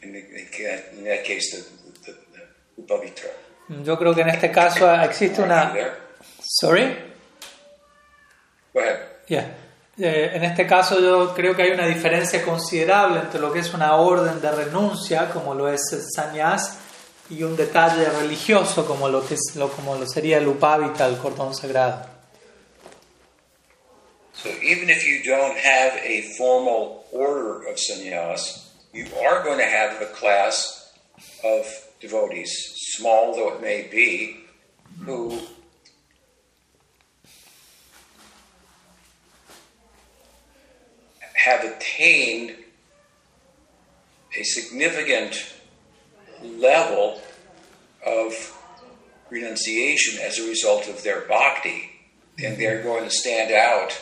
[0.01, 3.29] In, the, in that case, the, the, the Upavitra.
[3.83, 5.73] Yo creo que en este caso existe una...
[6.39, 6.95] Sorry?
[8.73, 8.99] Go ahead.
[9.27, 9.47] Yeah.
[9.97, 13.73] Eh, en este caso yo creo que hay una diferencia considerable entre lo que es
[13.73, 16.79] una orden de renuncia, como lo es el sannyas,
[17.29, 21.55] y un detalle religioso, como lo, que es, lo, como sería el upavita, el cordón
[21.55, 22.13] sagrado.
[24.33, 29.65] So even if you don't have a formal order of sannyas, you are going to
[29.65, 30.93] have a class
[31.43, 31.65] of
[32.01, 32.51] devotees,
[32.97, 34.41] small though it may be,
[35.05, 35.39] who
[41.35, 42.55] have attained
[44.37, 45.53] a significant
[46.43, 47.19] level
[48.05, 48.33] of
[49.29, 51.89] renunciation as a result of their bhakti,
[52.43, 53.99] and they're going to stand out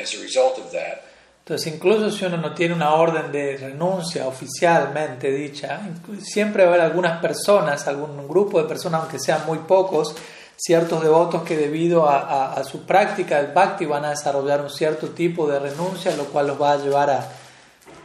[0.00, 1.04] as a result of that.
[1.46, 5.78] Entonces, incluso si uno no tiene una orden de renuncia oficialmente dicha,
[6.22, 10.16] siempre va a haber algunas personas, algún grupo de personas, aunque sean muy pocos,
[10.56, 15.46] ciertos devotos que debido a, su práctica del bhakti van a desarrollar un cierto tipo
[15.48, 17.10] de renuncia, lo cual los va a llevar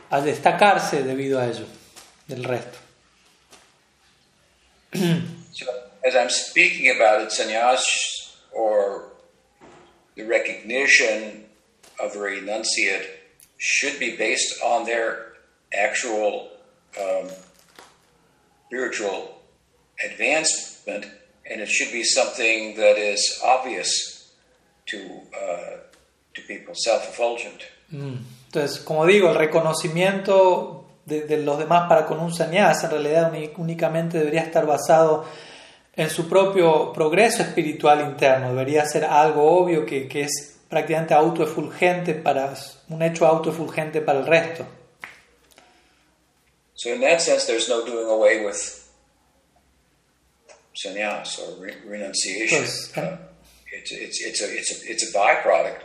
[0.09, 1.65] a, destacarse debido a ello
[2.27, 2.77] del resto.
[5.51, 5.65] So,
[6.05, 7.83] as I'm speaking about it, sannyas
[8.51, 9.11] or
[10.15, 11.45] the recognition
[11.99, 13.05] of a renunciate
[13.57, 15.33] should be based on their
[15.73, 16.49] actual
[16.99, 17.29] um,
[18.67, 19.41] spiritual
[20.03, 21.05] advancement,
[21.49, 24.31] and it should be something that is obvious
[24.87, 24.97] to
[25.33, 25.77] uh,
[26.33, 27.63] to people, self-effulgent.
[27.91, 33.33] Entonces, como digo, el reconocimiento de, de los demás para con un sannyas en realidad
[33.57, 35.25] únicamente debería estar basado
[35.95, 38.49] en su propio progreso espiritual interno.
[38.49, 42.53] Debería ser algo obvio que, que es prácticamente autoefulgente para
[42.89, 44.65] un hecho autoefulgente para el resto.
[46.75, 48.78] So, in that sense, there's no doing away with
[50.83, 52.63] sannyas or re- renunciation.
[52.95, 53.17] Uh,
[53.71, 55.81] it's, it's, it's, a, it's, a, it's a byproduct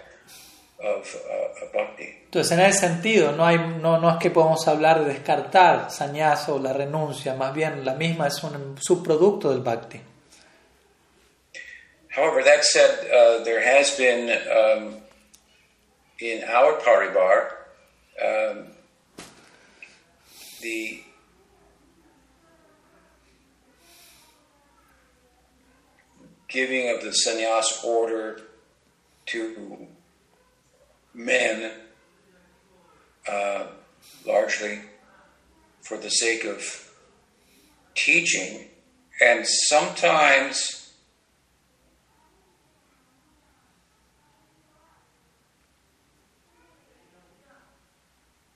[0.83, 2.15] of, uh, of bhakti.
[2.27, 6.49] Entonces, en ese sentido, no, hay, no, no es que podamos hablar de descartar sannyas
[6.49, 10.01] o la renuncia, más bien la misma es un subproducto del bhakti.
[12.17, 14.97] However, that said, uh, there has been um,
[16.21, 17.51] in our paribar
[18.23, 18.67] um,
[20.63, 21.04] the
[26.55, 28.41] giving of the sannyas order
[29.27, 29.89] to
[31.13, 31.73] men
[33.29, 33.67] uh,
[34.25, 34.79] largely
[35.83, 36.93] for the sake of
[37.97, 38.69] teaching,
[39.21, 40.93] and sometimes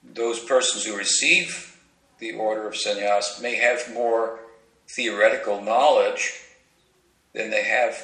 [0.05, 1.81] those persons who receive
[2.21, 4.39] the order of sannyas may have more
[4.87, 6.45] theoretical knowledge
[7.39, 7.95] than they have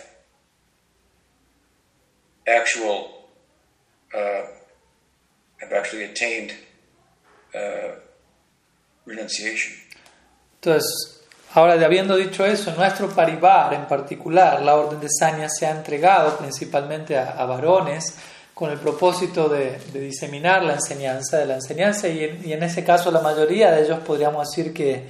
[2.47, 3.27] actual
[4.15, 4.47] uh,
[5.61, 6.53] have actually attained
[7.55, 7.97] uh,
[9.05, 9.75] renunciation.
[10.61, 11.21] Entonces,
[11.53, 16.39] ahora habiendo dicho eso, nuestro parivar en particular, la orden de Sanya se ha entregado
[16.39, 18.17] principalmente a, a varones
[18.55, 22.63] con el propósito de, de, diseminar la enseñanza de la enseñanza y en, y en,
[22.63, 25.09] ese caso la mayoría de ellos podríamos decir que,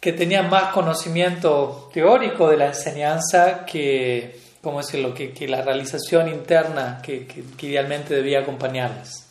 [0.00, 6.28] que tenían más conocimiento teórico de la enseñanza que, ¿cómo decirlo?, que, que la realización
[6.28, 9.24] interna que, que, que idealmente debía acompañarles.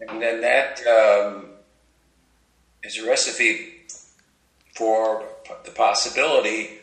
[0.00, 1.44] And then that um,
[2.82, 3.84] is a recipe
[4.74, 5.24] for
[5.64, 6.78] the possibility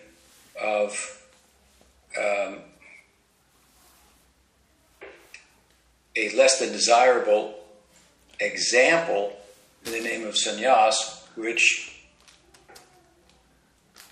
[0.62, 1.22] of
[2.18, 2.60] um,
[6.16, 7.56] a less than desirable
[8.40, 9.34] example
[9.86, 11.96] in the name of sannyas, which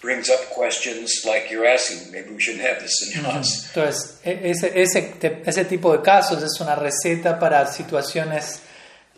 [0.04, 3.68] brings up questions like you're asking, maybe we shouldn't have this sannyas.
[3.74, 8.62] Entonces, ese, ese, ese tipo de casos es una receta para situaciones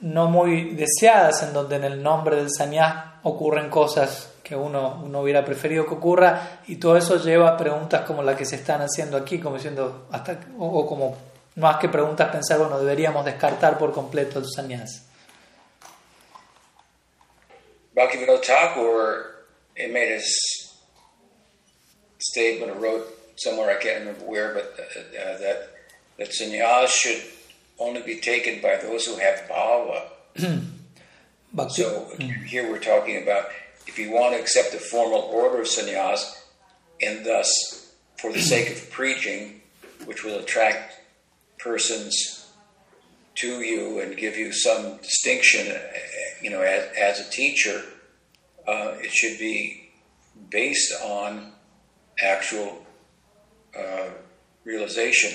[0.01, 5.21] no muy deseadas, en donde en el nombre del sannyas ocurren cosas que uno, uno
[5.21, 8.81] hubiera preferido que ocurra, y todo eso lleva a preguntas como la que se están
[8.81, 11.17] haciendo aquí, como diciendo, hasta, o, o como
[11.55, 14.45] más que preguntas pensar, bueno, deberíamos descartar por completo el
[17.95, 18.11] sannyas.
[18.11, 19.31] Bhaktivinoda Thakur
[19.75, 20.21] it made a
[22.19, 25.69] statement or wrote somewhere, I can't remember where, but uh, uh, that,
[26.17, 27.21] that sannyas should
[27.79, 30.03] only be taken by those who have bhava.
[31.53, 32.15] Bhakti- So
[32.45, 33.47] here we're talking about
[33.87, 36.21] if you want to accept the formal order of sannyas,
[37.01, 39.61] and thus for the sake of preaching,
[40.05, 40.93] which will attract
[41.59, 42.34] persons
[43.35, 45.67] to you and give you some distinction,
[46.41, 47.83] you know, as, as a teacher,
[48.67, 49.89] uh, it should be
[50.49, 51.53] based on
[52.21, 52.85] actual
[53.77, 54.09] uh,
[54.63, 55.31] realization.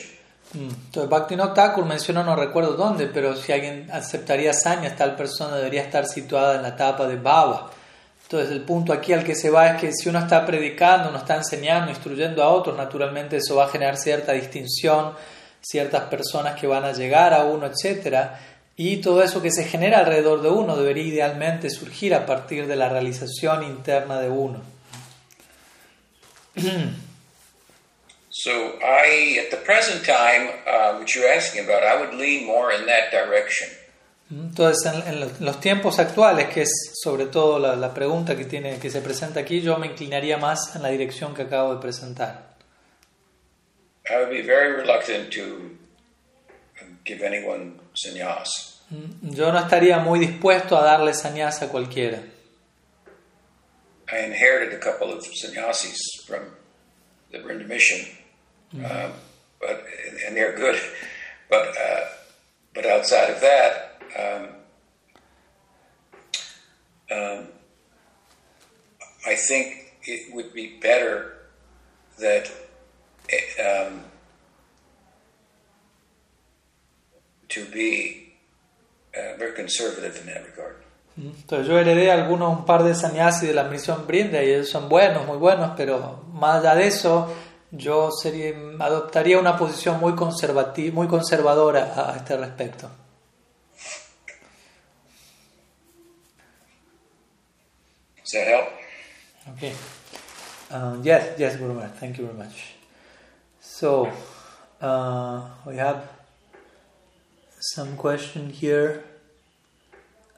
[0.54, 0.70] Mm.
[0.86, 5.82] Entonces, Bhaktivinoda Thakur menciona, no recuerdo dónde, pero si alguien aceptaría sanyas, tal persona debería
[5.82, 7.70] estar situada en la etapa de Baba.
[8.22, 11.18] Entonces, el punto aquí al que se va es que si uno está predicando, uno
[11.18, 15.14] está enseñando, instruyendo a otros, naturalmente eso va a generar cierta distinción,
[15.62, 18.30] ciertas personas que van a llegar a uno, etc.
[18.76, 22.76] Y todo eso que se genera alrededor de uno debería idealmente surgir a partir de
[22.76, 24.60] la realización interna de uno.
[28.32, 28.50] So
[28.80, 32.86] I, at the present time, uh, which you're asking about, I would lean more in
[32.86, 33.68] that direction.
[34.30, 36.70] Entonces, en, en los- los tiempos actuales, que es
[37.02, 40.74] sobre todo la, la pregunta que, tiene, que se presenta aquí, yo me inclinaría más
[40.76, 42.49] en la dirección que acabo de presentar.
[44.08, 45.76] I would be very reluctant to
[47.04, 48.48] give anyone sannyas.
[48.92, 52.20] Mm, Yo no estaría muy dispuesto a darle sannyas a cualquiera.
[54.12, 55.96] I inherited a couple of sannyasis
[56.26, 56.42] from
[57.30, 58.04] the Brinda Mission,
[58.84, 59.12] um,
[59.60, 59.84] but
[60.26, 60.80] and they're good.
[61.48, 62.04] But uh,
[62.74, 64.48] but outside of that, um,
[67.16, 67.48] um,
[69.26, 71.36] I think it would be better
[72.18, 72.50] that
[73.58, 74.02] um,
[77.48, 78.34] to be
[79.14, 80.76] uh, very conservative in that regard.
[81.16, 84.88] Entonces yo heredé algunos, un par de sannyasis de la misión Brinda y ellos son
[84.88, 87.30] buenos, muy buenos, pero más allá de eso,
[87.70, 92.90] yo sería, adoptaría una posición muy, muy conservadora a este respecto.
[98.16, 98.68] Does that help?
[99.56, 99.72] Okay.
[100.70, 101.80] Um, yes, yes, Guru.
[101.98, 102.79] Thank you very much.
[103.80, 104.12] So,
[104.82, 106.06] uh, we have
[107.60, 109.04] some question here.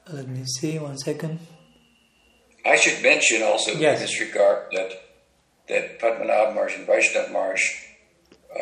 [0.09, 1.39] Let me see, one second.
[2.65, 3.99] I should mention also Yes.
[3.99, 4.91] in this regard that
[5.67, 7.61] that Padmanabh Maharaj and Vaishnav Maharaj,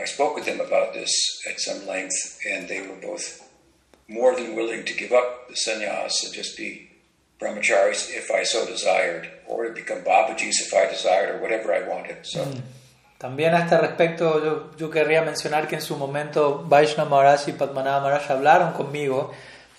[0.01, 1.11] I spoke with them about this
[1.47, 3.47] at some length, and they were both
[4.07, 6.89] more than willing to give up the sannyas and just be
[7.39, 11.87] brahmacharis if I so desired, or to become Babajis if I desired, or whatever I
[11.87, 12.25] wanted.
[12.25, 12.41] So
[13.21, 17.99] También a este respecto yo, querría mencionar que en su momento Vaishnav Maharaj y Padmanabha
[17.99, 19.31] Maharaj hablaron conmigo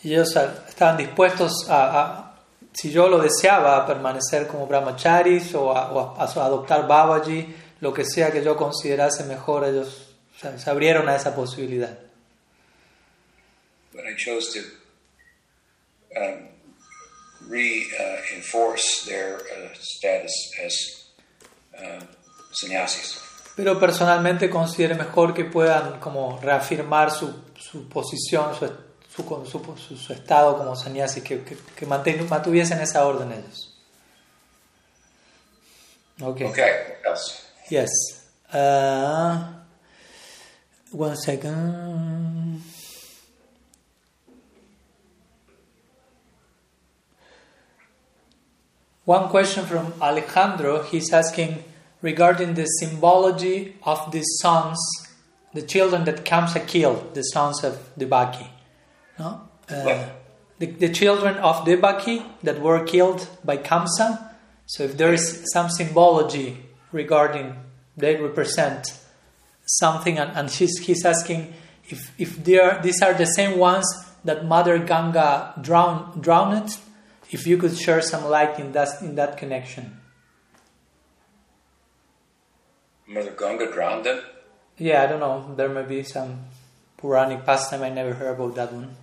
[0.04, 0.36] y ellos
[0.68, 2.36] estaban dispuestos a,
[2.72, 8.04] si yo lo deseaba, a permanecer como brahmacharis o a, o adoptar Babaji, lo que
[8.04, 11.98] sea que yo considerase mejor, ellos se abrieron a esa posibilidad.
[13.92, 16.48] but I chose to um,
[17.48, 20.32] reinforce their uh, status
[20.64, 21.08] as
[21.76, 22.04] uh.
[23.54, 28.66] Pero personalmente considero mejor que puedan como reafirmar su, su posición, su,
[29.14, 29.44] su,
[29.76, 33.68] su, su estado como sannyasis, que, que, que manten- mantuviesen esa orden ellos.
[36.20, 36.46] Okay.
[36.46, 36.70] Okay?
[37.68, 37.90] Yes.
[38.52, 39.38] Uh,
[40.92, 42.62] one second.
[49.04, 50.82] One question from Alejandro.
[50.84, 51.64] He's asking
[52.02, 54.78] regarding the symbology of the sons,
[55.54, 58.48] the children that Kamsa killed, the sons of Debaki.
[59.18, 59.48] No?
[59.68, 60.08] Uh,
[60.58, 64.30] the, the children of Debaki that were killed by Kamsa.
[64.66, 66.58] So if there is some symbology
[66.90, 67.56] regarding,
[67.96, 68.98] they represent
[69.64, 71.54] something, and, and he's, he's asking
[71.88, 73.86] if, if they are, these are the same ones
[74.24, 76.76] that Mother Ganga drown, drowned,
[77.30, 79.98] if you could share some light in that, in that connection.
[83.12, 84.20] Mother Ganga drowned them?
[84.78, 86.38] Yeah, I don't know, there may be some
[86.96, 88.96] Puranic pastime, I never heard about that one.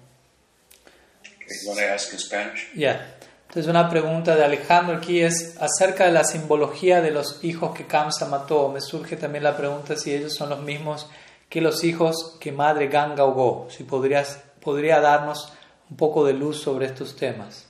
[1.21, 2.69] Okay, you want to ask in Spanish?
[2.75, 2.99] Ya.
[3.47, 7.87] Entonces una pregunta de Alejandro aquí es acerca de la simbología de los hijos que
[7.87, 8.69] Kamsa mató.
[8.69, 11.09] Me surge también la pregunta si ellos son los mismos
[11.49, 13.67] que los hijos que Madre Ganga ahogó.
[13.71, 15.51] Si podrías, podría darnos
[15.89, 17.65] un poco de luz sobre estos temas.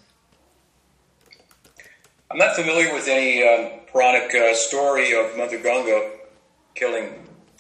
[2.30, 6.19] I'm not familiar with any um, Puranic uh, story of Mother Ganga
[6.80, 7.08] killing,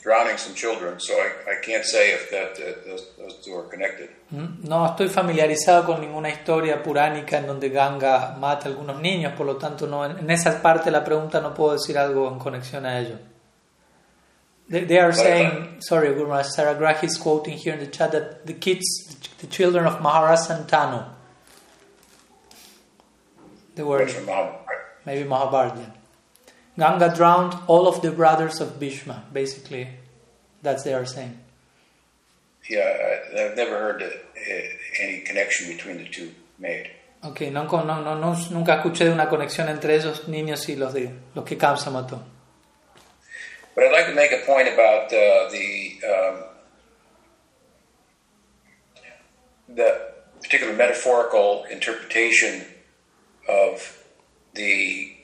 [0.02, 3.68] drowning some children, so I, I can't say if that uh, those, those two are
[3.70, 4.10] connected.
[4.32, 4.64] ¿Mm?
[4.68, 9.46] No estoy familiarizado con ninguna historia puránica en donde Ganga mata a algunos niños, por
[9.46, 12.86] lo tanto no, en esa parte de la pregunta no puedo decir algo en conexión
[12.86, 13.18] a ello.
[14.70, 18.12] They, they are saying, sorry, Guru Maharaj, Sarah Grahi is quoting here in the chat
[18.12, 18.86] that the kids,
[19.40, 21.06] the children of Maharaj Santanu,
[23.74, 24.84] the word, Which from Mahabharata.
[25.06, 25.99] maybe Mahabharata.
[26.80, 29.88] Ganga drowned all of the brothers of Bhishma, basically.
[30.62, 31.38] That's they are saying.
[32.70, 34.08] Yeah, I, I've never heard uh,
[35.02, 36.90] any connection between the two made.
[37.22, 40.94] Ok, no, no, no, no, nunca escuché de una conexión entre esos niños y los,
[40.94, 42.22] de, los que Kamsa mató.
[43.76, 46.44] But I'd like to make a point about uh, the um,
[49.76, 50.12] the
[50.42, 52.66] particular metaphorical interpretation
[53.48, 54.04] of
[54.54, 55.16] the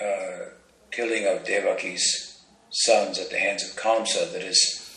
[0.00, 0.51] uh,
[0.92, 4.90] killing of Devaki's sons at the hands of Kamsa that is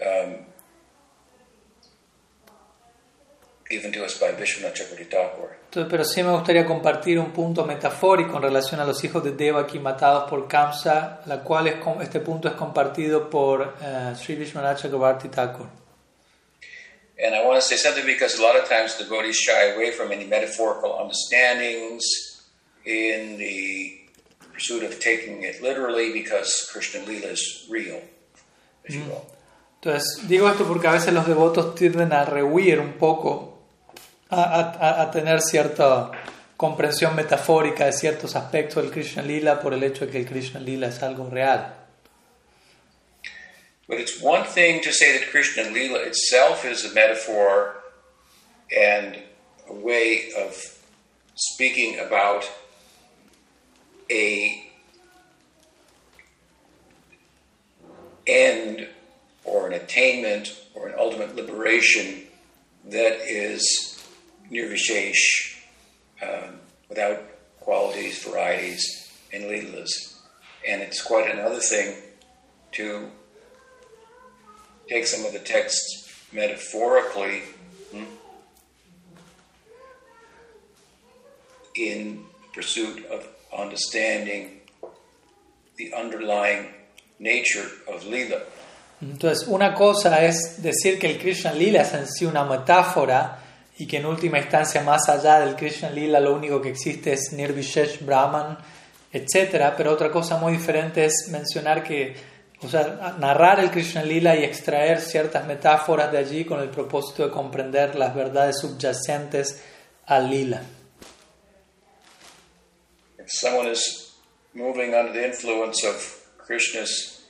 [0.00, 0.46] um,
[3.68, 4.78] given to us by Vishwanath
[5.10, 5.56] Thakur.
[5.70, 9.32] Entonces, pero sí me gustaría compartir un punto metafórico en relación a los hijos de
[9.32, 14.82] Devaki matados por Kamsa, la cual es, este punto es compartido por eh, Sri Vishwanath
[14.82, 15.68] Chakravarti Thakur.
[17.22, 20.10] And I want to say something because a lot of times devotees shy away from
[20.10, 22.02] any metaphorical understandings
[22.84, 23.99] in the
[24.60, 28.00] pursuit of taking it literally because Krishna Lila is real,
[28.86, 29.08] as you mm.
[29.08, 29.26] will.
[29.82, 33.58] Entonces, digo esto porque a veces los devotos tienden a rehuir un poco,
[34.28, 36.10] a, a- a tener cierta
[36.58, 40.60] comprensión metafórica de ciertos aspectos del Krishna Lila por el hecho de que el Krishna
[40.60, 41.74] Lila es algo real.
[43.88, 47.76] But it's one thing to say that Krishna Lila itself is a metaphor
[48.70, 49.18] and
[49.68, 50.54] a way of
[51.34, 52.44] speaking about
[54.10, 54.70] a
[58.26, 58.88] end
[59.44, 62.22] or an attainment or an ultimate liberation
[62.86, 64.04] that is
[64.50, 65.58] nirvishesh,
[66.22, 66.56] um,
[66.88, 67.22] without
[67.60, 70.16] qualities, varieties, and leelas.
[70.66, 71.96] And it's quite another thing
[72.72, 73.10] to
[74.88, 77.42] take some of the texts metaphorically
[77.92, 78.04] hmm,
[81.76, 84.60] in pursuit of understanding
[85.76, 86.68] the underlying
[87.18, 88.40] nature of Leela.
[89.02, 93.38] Entonces, una cosa es decir que el Krishna Lila es en sí una metáfora
[93.78, 97.32] y que en última instancia, más allá del Krishna Lila, lo único que existe es
[97.32, 98.58] Nirvishesh Brahman,
[99.10, 99.72] etc.
[99.74, 102.14] Pero otra cosa muy diferente es mencionar que,
[102.60, 107.24] o sea, narrar el Krishna Lila y extraer ciertas metáforas de allí con el propósito
[107.24, 109.62] de comprender las verdades subyacentes
[110.04, 110.60] al Lila.
[113.32, 114.12] Someone is
[114.54, 117.22] moving under the influence of Krishna's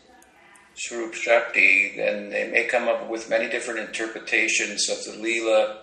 [0.74, 5.76] Swarup Shakti, then they may come up with many different interpretations of the Leela,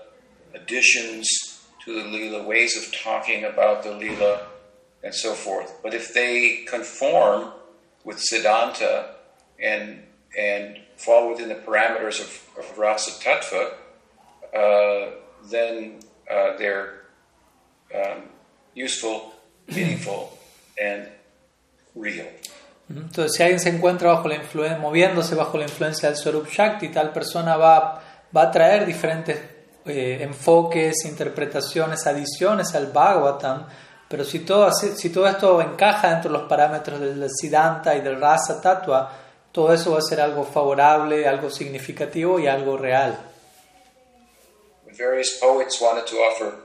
[0.56, 4.48] additions to the Leela, ways of talking about the Leela,
[5.04, 5.72] and so forth.
[5.84, 7.52] But if they conform
[8.04, 9.10] with Siddhanta
[9.60, 10.02] and,
[10.36, 13.74] and fall within the parameters of, of Rasa Tattva,
[14.52, 15.12] uh,
[15.52, 17.04] then uh, they're
[17.94, 18.24] um,
[18.74, 19.34] useful,
[19.68, 20.30] meaningful,
[20.80, 21.08] and
[21.96, 22.28] real.
[22.90, 26.90] Entonces, si alguien se encuentra bajo la influencia, moviéndose bajo la influencia del Swarup Shakti,
[26.90, 28.02] tal persona va,
[28.36, 29.38] va a traer diferentes
[29.86, 33.68] eh, enfoques, interpretaciones, adiciones al Bhagavatam,
[34.08, 38.22] pero si todo, si todo esto encaja dentro de los parámetros del Siddhanta y del
[38.22, 39.12] Rasa Tattva,
[39.52, 43.18] todo eso va a ser algo favorable, algo significativo y algo real.
[44.98, 46.56] various poets wanted to offer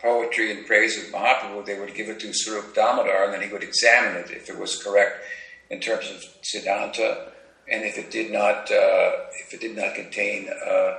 [0.00, 3.52] poetry in praise of Mahaprabhu, they would give it to Sarup Damodar and then he
[3.52, 5.22] would examine it if it was correct
[5.70, 7.30] in terms of Siddhanta
[7.70, 10.94] and if it did not, uh, if it did not contain uh,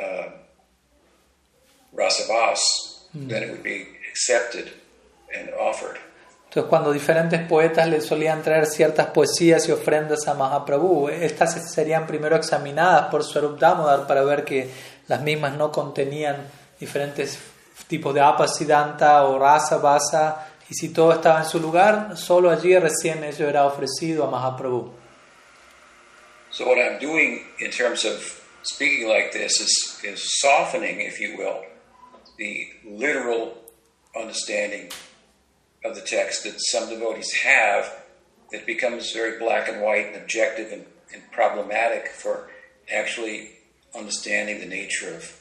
[0.00, 0.28] uh,
[1.94, 2.60] rasavas,
[3.14, 3.28] mm.
[3.28, 4.70] then it would be accepted
[5.36, 5.98] and offered.
[6.48, 12.08] Entonces, cuando diferentes poetas le solían traer ciertas poesías y ofrendas a Mahaprabhu, estas serían
[12.08, 14.68] primero examinadas por Swarup Damodar para ver que
[15.06, 16.48] las mismas no contenían
[16.80, 17.38] diferentes
[17.86, 22.78] tipos de apasiddhanta o rasa, basa, y si todo estaba en su lugar, solo allí
[22.78, 24.92] recién ello era ofrecido a Mahaprabhu.
[26.52, 31.36] So what I'm doing in terms of speaking like this is, is softening, if you
[31.36, 31.62] will,
[32.38, 33.54] the literal
[34.20, 34.90] understanding
[35.84, 38.04] of the text that some devotees have
[38.52, 42.50] that becomes very black and white and objective and, and problematic for
[42.92, 43.50] actually
[43.96, 45.40] understanding the nature of,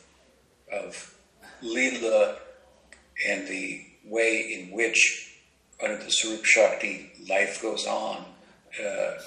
[0.71, 1.15] of
[1.61, 2.35] Lila
[3.29, 5.35] and the way in which,
[5.83, 8.17] under the Sarup Shakti, life goes on
[8.79, 9.21] uh,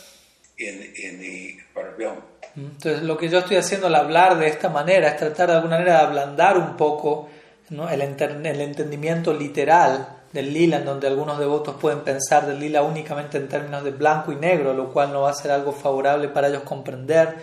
[0.59, 2.23] in, in the Parabrahma.
[2.57, 5.79] Entonces, lo que yo estoy haciendo al hablar de esta manera es tratar de alguna
[5.79, 7.31] manera de ablandar un poco
[7.71, 7.89] ¿no?
[7.89, 13.39] el, el entendimiento literal del lila, en donde algunos devotos pueden pensar del lila únicamente
[13.39, 16.49] en términos de blanco y negro, lo cual no va a ser algo favorable para
[16.49, 17.37] ellos comprender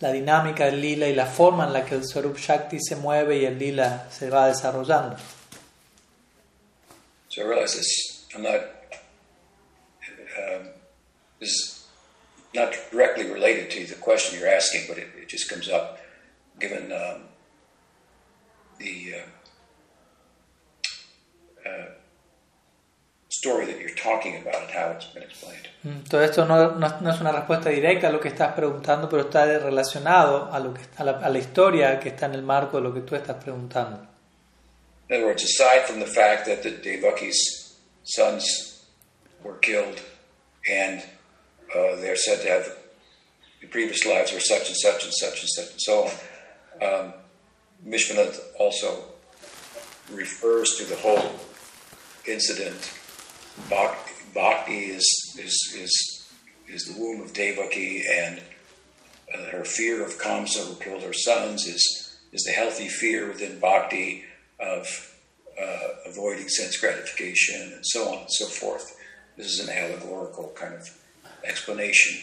[0.00, 3.38] la dinámica del lila y la forma en la que el Swarup Shakti se mueve
[3.38, 5.16] y el lila se va desarrollando.
[7.28, 8.60] So I realize this, I'm not,
[10.38, 10.68] um,
[11.38, 11.86] this is
[12.54, 15.98] not directly related to the question you're asking, but it, it just comes up
[16.58, 17.22] given um,
[18.78, 19.14] the
[21.64, 21.86] uh, uh,
[23.38, 25.68] story that you're talking about and how it's been explained.
[25.84, 29.08] Mm, todo esto no, no, no, es una respuesta directa a lo que estás preguntando,
[29.08, 32.42] pero está relacionado a, lo que, a, la, a la historia que está en el
[32.42, 34.06] marco de lo que tú estás preguntando.
[35.08, 38.84] In other words, aside from the fact that the Devaki's sons
[39.44, 40.00] were killed
[40.68, 41.00] and
[41.74, 42.66] uh, they're said to have
[43.60, 46.10] the previous lives were such and such and such and such and so
[46.82, 47.12] on, um,
[48.58, 49.04] also
[50.10, 51.30] refers to the whole
[52.26, 52.92] incident
[54.34, 56.28] Bhakti is, is, is,
[56.68, 58.40] is the womb of Devaki, and
[59.34, 63.58] uh, her fear of Kamsa, who killed her sons, is, is the healthy fear within
[63.58, 64.24] Bhakti
[64.60, 64.86] of
[65.60, 68.96] uh, avoiding sense gratification, and so on and so forth.
[69.36, 70.88] This is an allegorical kind of
[71.44, 72.20] explanation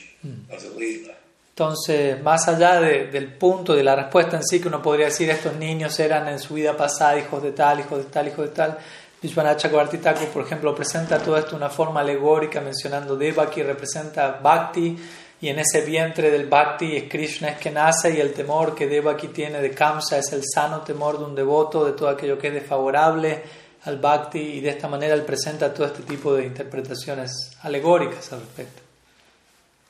[0.52, 1.16] of the Leela.
[1.56, 5.30] Entonces, más allá de, del punto de la respuesta en sí, que uno podría decir
[5.30, 8.56] estos niños eran en su vida pasada hijos de tal, hijos de tal, hijos de
[8.56, 8.80] tal,
[9.24, 10.00] Vishwanath Chakravarti
[10.34, 14.98] por ejemplo, presenta todo esto de una forma alegórica, mencionando Devaki, representa Bhakti,
[15.40, 18.86] y en ese vientre del Bhakti es Krishna es que nace, y el temor que
[18.86, 22.50] Devaki tiene de Kamsa es el sano temor de un devoto, de todo aquello que
[22.50, 23.42] es desfavorable
[23.86, 28.42] al Bhakti, y de esta manera él presenta todo este tipo de interpretaciones alegóricas al
[28.42, 28.82] respecto.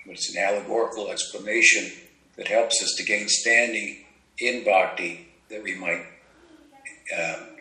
[0.06, 1.92] It's an allegorical explanation
[2.38, 4.06] that helps us to gain standing
[4.38, 6.06] in Bhakti that we might
[7.18, 7.53] um,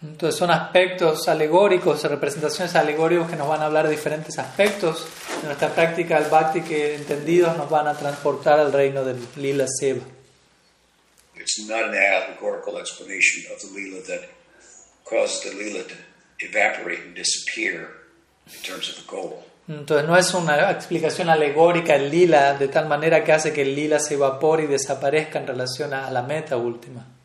[0.00, 5.06] entonces son aspectos alegóricos, representaciones alegóricas que nos van a hablar de diferentes aspectos
[5.40, 9.66] de nuestra práctica del bhakti que entendidos nos van a transportar al reino del lila
[9.66, 10.02] seva.
[11.34, 14.28] It's not an allegorical explanation of the lila that
[15.04, 15.94] causes the lila to
[16.40, 17.88] evaporate and disappear
[18.46, 19.44] in terms of the goal.
[19.66, 23.74] Entonces no es una explicación alegórica del lila de tal manera que hace que el
[23.74, 27.17] lila se evapore y desaparezca en relación a la meta última.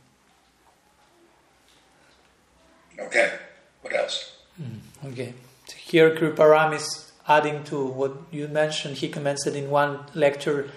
[3.03, 3.33] Okay,
[3.81, 4.37] what else?
[4.61, 5.33] Mm, okay.
[5.77, 8.97] Here Kriparam is adding to what you mentioned.
[8.97, 10.69] He commented in one lecture,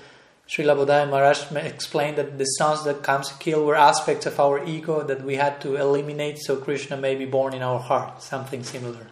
[0.49, 4.65] Srila Bodhaya Maharaj explained that the sons that comes to kill were aspects of our
[4.65, 8.23] ego that we had to eliminate so Krishna may be born in our heart.
[8.23, 9.09] Something similar.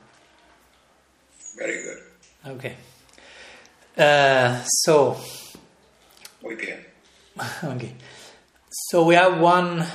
[1.58, 1.98] Very good.
[2.46, 2.76] Okay.
[3.96, 5.16] Uh, so.
[6.42, 6.78] We can.
[7.64, 7.94] Okay.
[8.70, 9.86] So we have one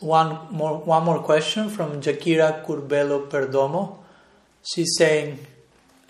[0.00, 3.98] one more one more question from Jakira Curbelo Perdomo.
[4.62, 5.38] She's saying,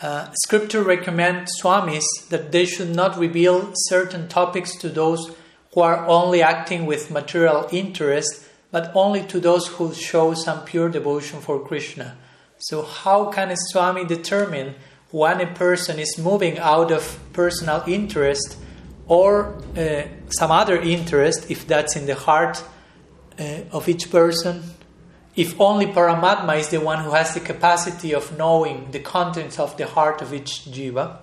[0.03, 5.35] uh, Scripture recommends swamis that they should not reveal certain topics to those
[5.73, 10.89] who are only acting with material interest, but only to those who show some pure
[10.89, 12.17] devotion for Krishna.
[12.59, 14.75] So, how can a Swami determine
[15.11, 18.57] when a person is moving out of personal interest
[19.07, 22.63] or uh, some other interest, if that's in the heart
[23.39, 24.63] uh, of each person?
[25.37, 29.77] If only Paramatma is the one who has the capacity of knowing the contents of
[29.77, 31.19] the heart of each jiva.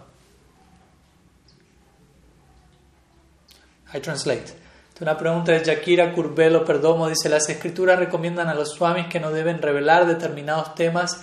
[3.93, 4.53] I translate.
[5.01, 9.31] Una pregunta de Yakira Curbelo Perdomo dice: Las escrituras recomiendan a los swamis que no
[9.31, 11.21] deben revelar determinados temas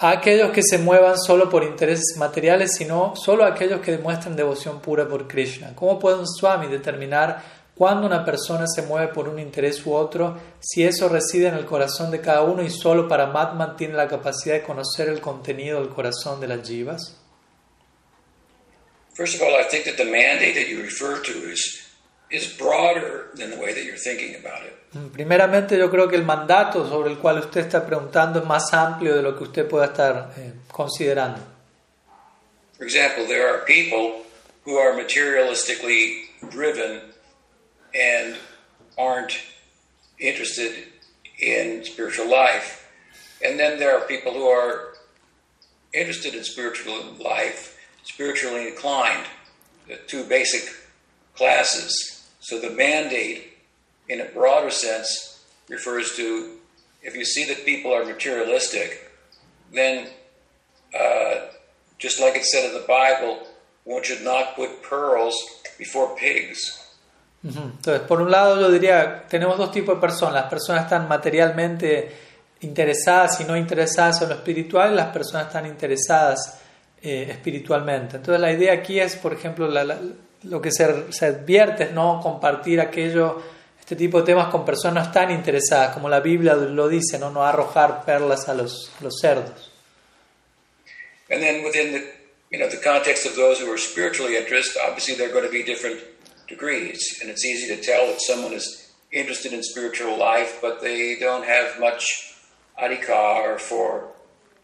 [0.00, 4.36] a aquellos que se muevan solo por intereses materiales, sino solo a aquellos que demuestren
[4.36, 5.72] devoción pura por Krishna.
[5.74, 7.42] ¿Cómo puede un swami determinar
[7.78, 11.64] cuándo una persona se mueve por un interés u otro si eso reside en el
[11.64, 15.80] corazón de cada uno y solo para Matman tiene la capacidad de conocer el contenido
[15.80, 17.16] del corazón de las jivas?
[19.14, 21.88] First of all, I think that the mandate that you refer to is
[22.30, 24.74] is broader than the way that you're thinking about it.
[24.92, 28.72] Mm, primeramente, yo creo que el mandato sobre el cual usted está preguntando es más
[28.72, 31.40] amplio de lo que usted pueda estar eh, considerando.
[32.76, 34.24] For example, there are people
[34.64, 37.07] who are materialistically driven
[37.94, 38.36] and
[38.96, 39.38] aren't
[40.18, 40.88] interested
[41.38, 42.90] in spiritual life.
[43.44, 44.94] And then there are people who are
[45.94, 49.26] interested in spiritual life, spiritually inclined,
[49.86, 50.74] the two basic
[51.34, 52.28] classes.
[52.40, 53.58] So the mandate,
[54.08, 56.58] in a broader sense, refers to
[57.02, 59.10] if you see that people are materialistic,
[59.72, 60.08] then
[60.98, 61.46] uh,
[61.98, 63.46] just like it said in the Bible,
[63.84, 65.34] one should not put pearls
[65.78, 66.87] before pigs.
[67.56, 70.34] Entonces, por un lado yo diría, tenemos dos tipos de personas.
[70.34, 72.12] Las personas están materialmente
[72.60, 76.60] interesadas y no interesadas en lo espiritual, y las personas están interesadas
[77.02, 78.16] eh, espiritualmente.
[78.16, 79.98] Entonces la idea aquí es, por ejemplo, la, la,
[80.44, 83.40] lo que se, se, advierte es no compartir aquello,
[83.78, 87.44] este tipo de temas con personas tan interesadas, como la Biblia lo dice, no, no
[87.44, 89.70] arrojar perlas a los, los cerdos.
[91.30, 92.00] And then within the,
[92.50, 95.52] you know, the context of those who are spiritually interested, obviously there are going to
[95.52, 95.98] be different
[96.48, 101.16] degrees, and it's easy to tell that someone is interested in spiritual life, but they
[101.18, 102.34] don't have much
[102.80, 104.08] adhikar for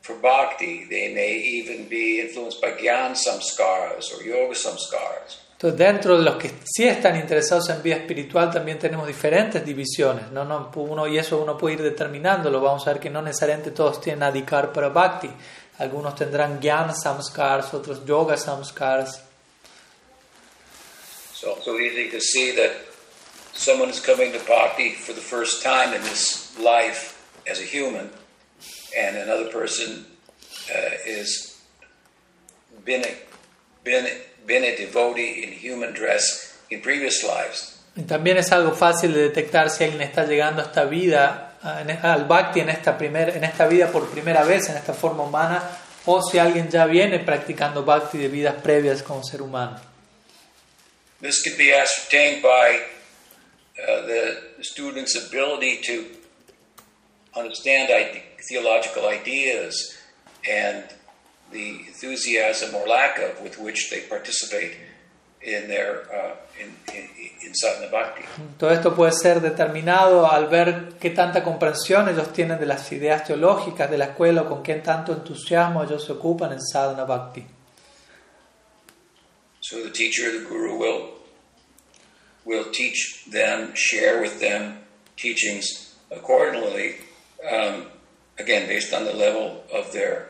[0.02, 0.84] for bhakti.
[0.84, 5.40] They may even be influenced by gyan samskaras or yoga samskaras.
[5.52, 10.30] Entonces, dentro de los que sí están interesados en vida espiritual, también tenemos diferentes divisiones,
[10.30, 10.44] ¿no?
[10.44, 12.60] No, uno, y eso uno puede ir determinándolo.
[12.60, 15.30] Vamos a ver que no necesariamente todos tienen adhikar para bhakti.
[15.78, 19.22] Algunos tendrán jnana samskars, otros yoga samskars.
[21.44, 22.72] So, so easy to see that
[23.52, 28.08] someone is coming to bhakti for the first time in this life as a human,
[28.96, 30.06] and another person
[30.74, 31.60] uh, is
[32.86, 33.04] been,
[33.84, 34.06] been
[34.46, 37.78] been a devotee in human dress in previous lives.
[37.94, 42.24] Y también es algo fácil de detectar si alguien está llegando a esta vida, al
[42.24, 45.62] bhakti en esta, primer, en esta vida por primera vez, en esta forma humana,
[46.06, 49.93] o si alguien ya viene practicando bhakti de vidas previas como ser humano.
[51.24, 52.82] This could be ascertained by
[53.80, 56.04] uh, the student's ability to
[57.34, 57.88] understand
[58.46, 59.96] theological ideas
[60.46, 60.84] and
[61.50, 64.76] the enthusiasm or lack of with which they participate
[65.40, 67.08] in their uh, in, in,
[67.46, 68.24] in sadhana bhakti.
[68.58, 73.24] Todo esto puede ser determinado al ver qué tanta comprensión ellos tienen de las ideas
[73.24, 77.46] teológicas de la escuela o con qué tanto entusiasmo ellos se ocupan en sadhana bhakti.
[79.62, 81.13] So the teacher, the guru, will
[82.44, 84.78] will teach them, share with them
[85.16, 86.96] teachings accordingly,
[87.50, 87.86] um,
[88.38, 90.28] again based on the level of their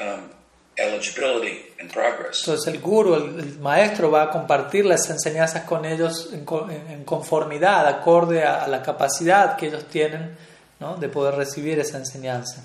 [0.00, 0.30] um,
[0.78, 2.40] eligibility and progress.
[2.46, 6.46] Entonces el guru, el, el, maestro, va a compartir las enseñanzas con ellos en,
[6.90, 10.36] en conformidad, acorde a, a, la capacidad que ellos tienen
[10.80, 10.96] ¿no?
[10.96, 12.64] de poder recibir esa enseñanza.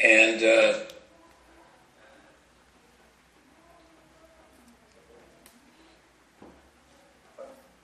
[0.00, 0.87] And uh,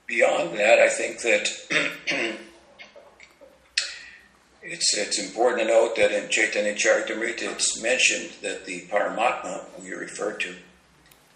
[0.07, 1.49] beyond that, I think that
[4.67, 9.87] It's, it's important to note that in Chaitanya Charitamrita it's mentioned that the Paramatma, who
[9.87, 10.55] you refer to,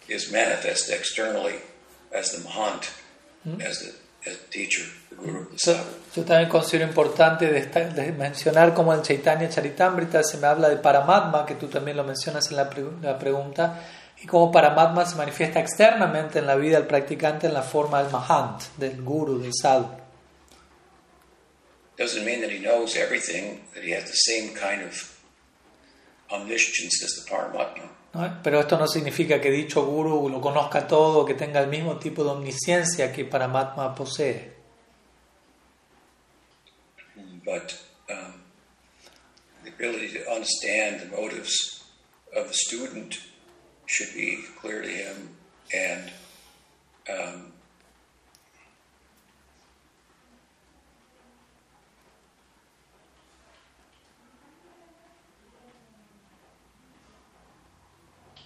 [0.08, 1.56] is manifest externally
[2.10, 2.90] as the Mahant,
[3.46, 3.60] mm-hmm.
[3.60, 5.74] as, the, as teacher, the Guru, the so,
[6.16, 10.76] Yo también considero importante de, de, mencionar como en Chaitanya Charitamrita se me habla de
[10.76, 13.78] Paramatma, que tú también lo mencionas en la, pre, la pregunta,
[14.20, 18.12] y como Paramatma se manifiesta externamente en la vida del practicante en la forma del
[18.12, 19.88] Mahant, del Guru, del Sadhu.
[21.98, 25.20] doesn't mean that he knows everything, that he has the same kind of
[26.30, 27.90] omniscience as the Paramatma.
[28.14, 28.40] ¿no?
[28.42, 32.22] Pero esto no significa que dicho guru lo conozca todo, que tenga el mismo tipo
[32.24, 34.56] de omnisciencia que Paramatma posee.
[37.44, 37.76] But
[38.10, 38.42] um,
[39.64, 41.82] the ability to understand the motives
[42.36, 43.18] of the student
[43.88, 45.30] should be clear to him,
[45.74, 46.12] and
[47.10, 47.52] um,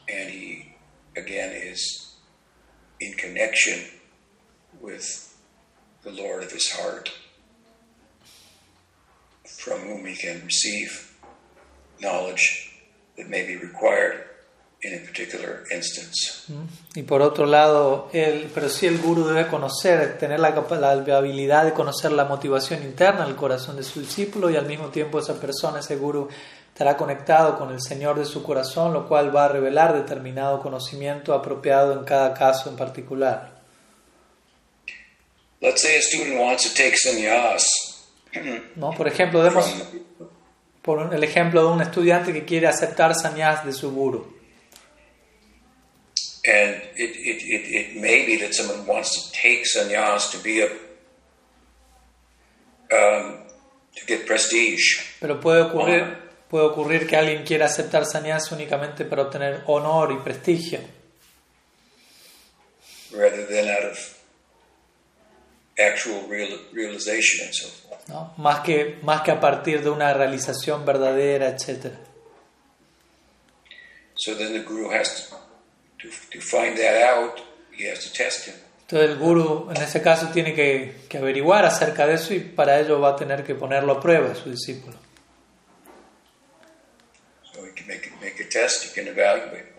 [0.09, 0.77] and he
[1.17, 2.15] again is
[3.01, 3.81] in connection
[4.81, 5.37] with
[6.05, 7.11] the Lord of his heart,
[9.45, 11.17] from whom he can receive
[12.01, 12.79] knowledge
[13.17, 14.29] that may be required
[14.83, 16.43] in a particular instance.
[16.95, 21.65] Y por otro lado, el, pero sí el guru debe conocer, tener la, la habilidad
[21.65, 25.35] de conocer la motivación interna del corazón de su discípulo y al mismo tiempo esa
[25.35, 26.29] persona, ese guru,
[26.69, 31.33] estará conectado con el Señor de su corazón, lo cual va a revelar determinado conocimiento
[31.33, 33.53] apropiado en cada caso en particular.
[35.61, 37.65] Let's say a student wants to take sannyas
[38.77, 38.91] ¿no?
[38.91, 39.71] Por ejemplo, demos
[40.81, 44.32] por el ejemplo de un estudiante que quiere aceptar sannyas de su guru.
[46.45, 50.61] And it, it, it, it may be that someone wants to take sannyas to be
[50.61, 50.67] a
[52.93, 53.39] um,
[53.95, 54.99] to get prestige.
[55.21, 56.19] Pero puede ocurrir,
[56.49, 60.81] puede ocurrir que alguien quiera aceptar sannyas únicamente para obtener honor y prestigio.
[63.13, 64.19] rather than out of
[65.79, 68.09] actual real, realization and so forth.
[68.09, 68.33] ¿no?
[68.39, 71.93] Más, que, más que a partir de una realización verdadera, etc.
[74.15, 75.37] So then the guru has to,
[76.03, 77.41] to, to find that out,
[77.73, 78.55] he has to test him.
[78.89, 82.79] Entonces el guru en ese caso tiene que, que averiguar acerca de eso y para
[82.79, 84.97] ello va a tener que ponerlo a prueba su discípulo.
[87.53, 89.73] So he can make, make a test, he can evaluate.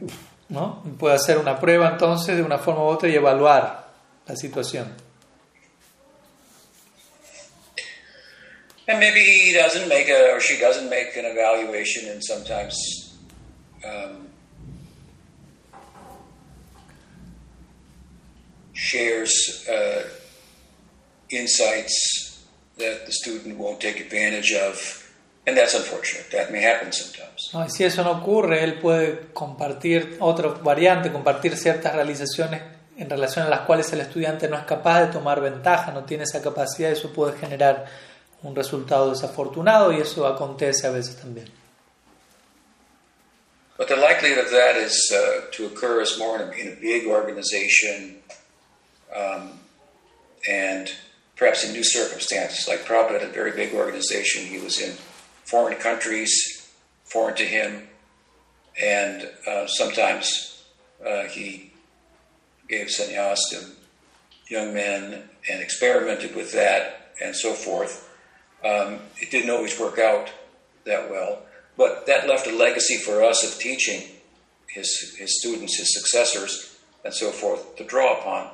[0.49, 0.83] ¿no?
[0.97, 3.87] Puede hacer una prueba entonces de una forma u otra y evaluar
[4.25, 4.95] la situación.
[8.85, 13.15] And maybe he doesn't make a, or she doesn't make an evaluation, and sometimes
[13.85, 14.27] um,
[18.73, 20.03] shares uh,
[21.29, 22.43] insights
[22.77, 25.11] that the student won't take advantage of,
[25.45, 26.29] and that's unfortunate.
[26.31, 27.51] That may happen sometimes.
[27.53, 27.65] ¿no?
[27.65, 32.61] Y si eso no ocurre, él puede compartir otra variante, compartir ciertas realizaciones
[32.97, 36.23] en relación a las cuales el estudiante no es capaz de tomar ventaja, no tiene
[36.23, 37.85] esa capacidad, eso puede generar
[38.43, 41.49] un resultado desafortunado y eso acontece a veces también.
[43.75, 46.79] But the likelihood of that is uh, to occur is more in a, in a
[46.79, 48.21] big organization
[49.15, 49.59] um,
[50.49, 50.91] and
[51.35, 52.67] perhaps in new circumstances.
[52.67, 54.45] Like Prabhupada a very big organization.
[54.45, 54.95] He was in
[55.45, 56.71] foreign countries,
[57.05, 57.87] foreign to him,
[58.81, 60.63] and uh, sometimes
[61.05, 61.71] uh, he
[62.69, 63.65] gave sannyas to
[64.47, 68.09] young men and experimented with that and so forth.
[68.63, 70.31] Um, it didn't always work out
[70.85, 71.43] that well,
[71.77, 74.03] but that left a legacy for us of teaching
[74.69, 78.49] his, his students, his successors, and so forth to draw upon.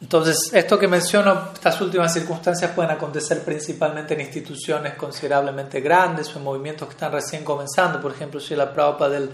[0.00, 6.38] Entonces, esto que menciono, estas últimas circunstancias pueden acontecer principalmente en instituciones considerablemente grandes o
[6.38, 8.00] en movimientos que están recién comenzando.
[8.00, 9.30] Por ejemplo, Srila Prabhupada él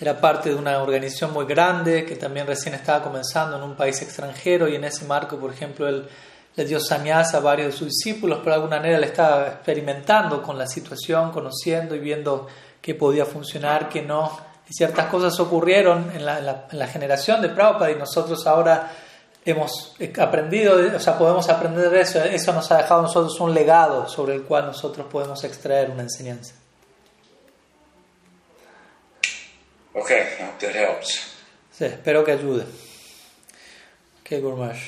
[0.00, 4.00] era parte de una organización muy grande que también recién estaba comenzando en un país
[4.00, 6.08] extranjero y en ese marco, por ejemplo, él
[6.56, 10.42] le dio sannyas a varios de sus discípulos, pero de alguna manera él estaba experimentando
[10.42, 12.46] con la situación, conociendo y viendo
[12.80, 14.38] qué podía funcionar, qué no.
[14.70, 18.46] Y ciertas cosas ocurrieron en la, en la- en la generación de Prabhupada y nosotros
[18.46, 18.90] ahora
[19.50, 22.22] hemos aprendido, o sea, podemos aprender de eso.
[22.22, 26.02] Eso nos ha dejado a nosotros un legado sobre el cual nosotros podemos extraer una
[26.02, 26.54] enseñanza.
[29.94, 31.34] Okay, I hope that helps.
[31.72, 32.64] Sí, espero que ayude.
[34.22, 34.78] Okay, Maharaj.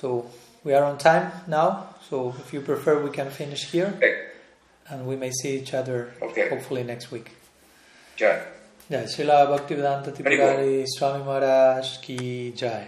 [0.00, 0.26] So,
[0.62, 1.94] we are on time now.
[2.08, 4.14] So, if you prefer, we can finish here Okay,
[4.90, 6.48] and we may see each other Okay.
[6.48, 7.30] hopefully next week.
[8.16, 8.40] Jai.
[8.90, 12.82] Jai, Srila Bhaktivedanta Tipurari Swami Maharaj ki Jai.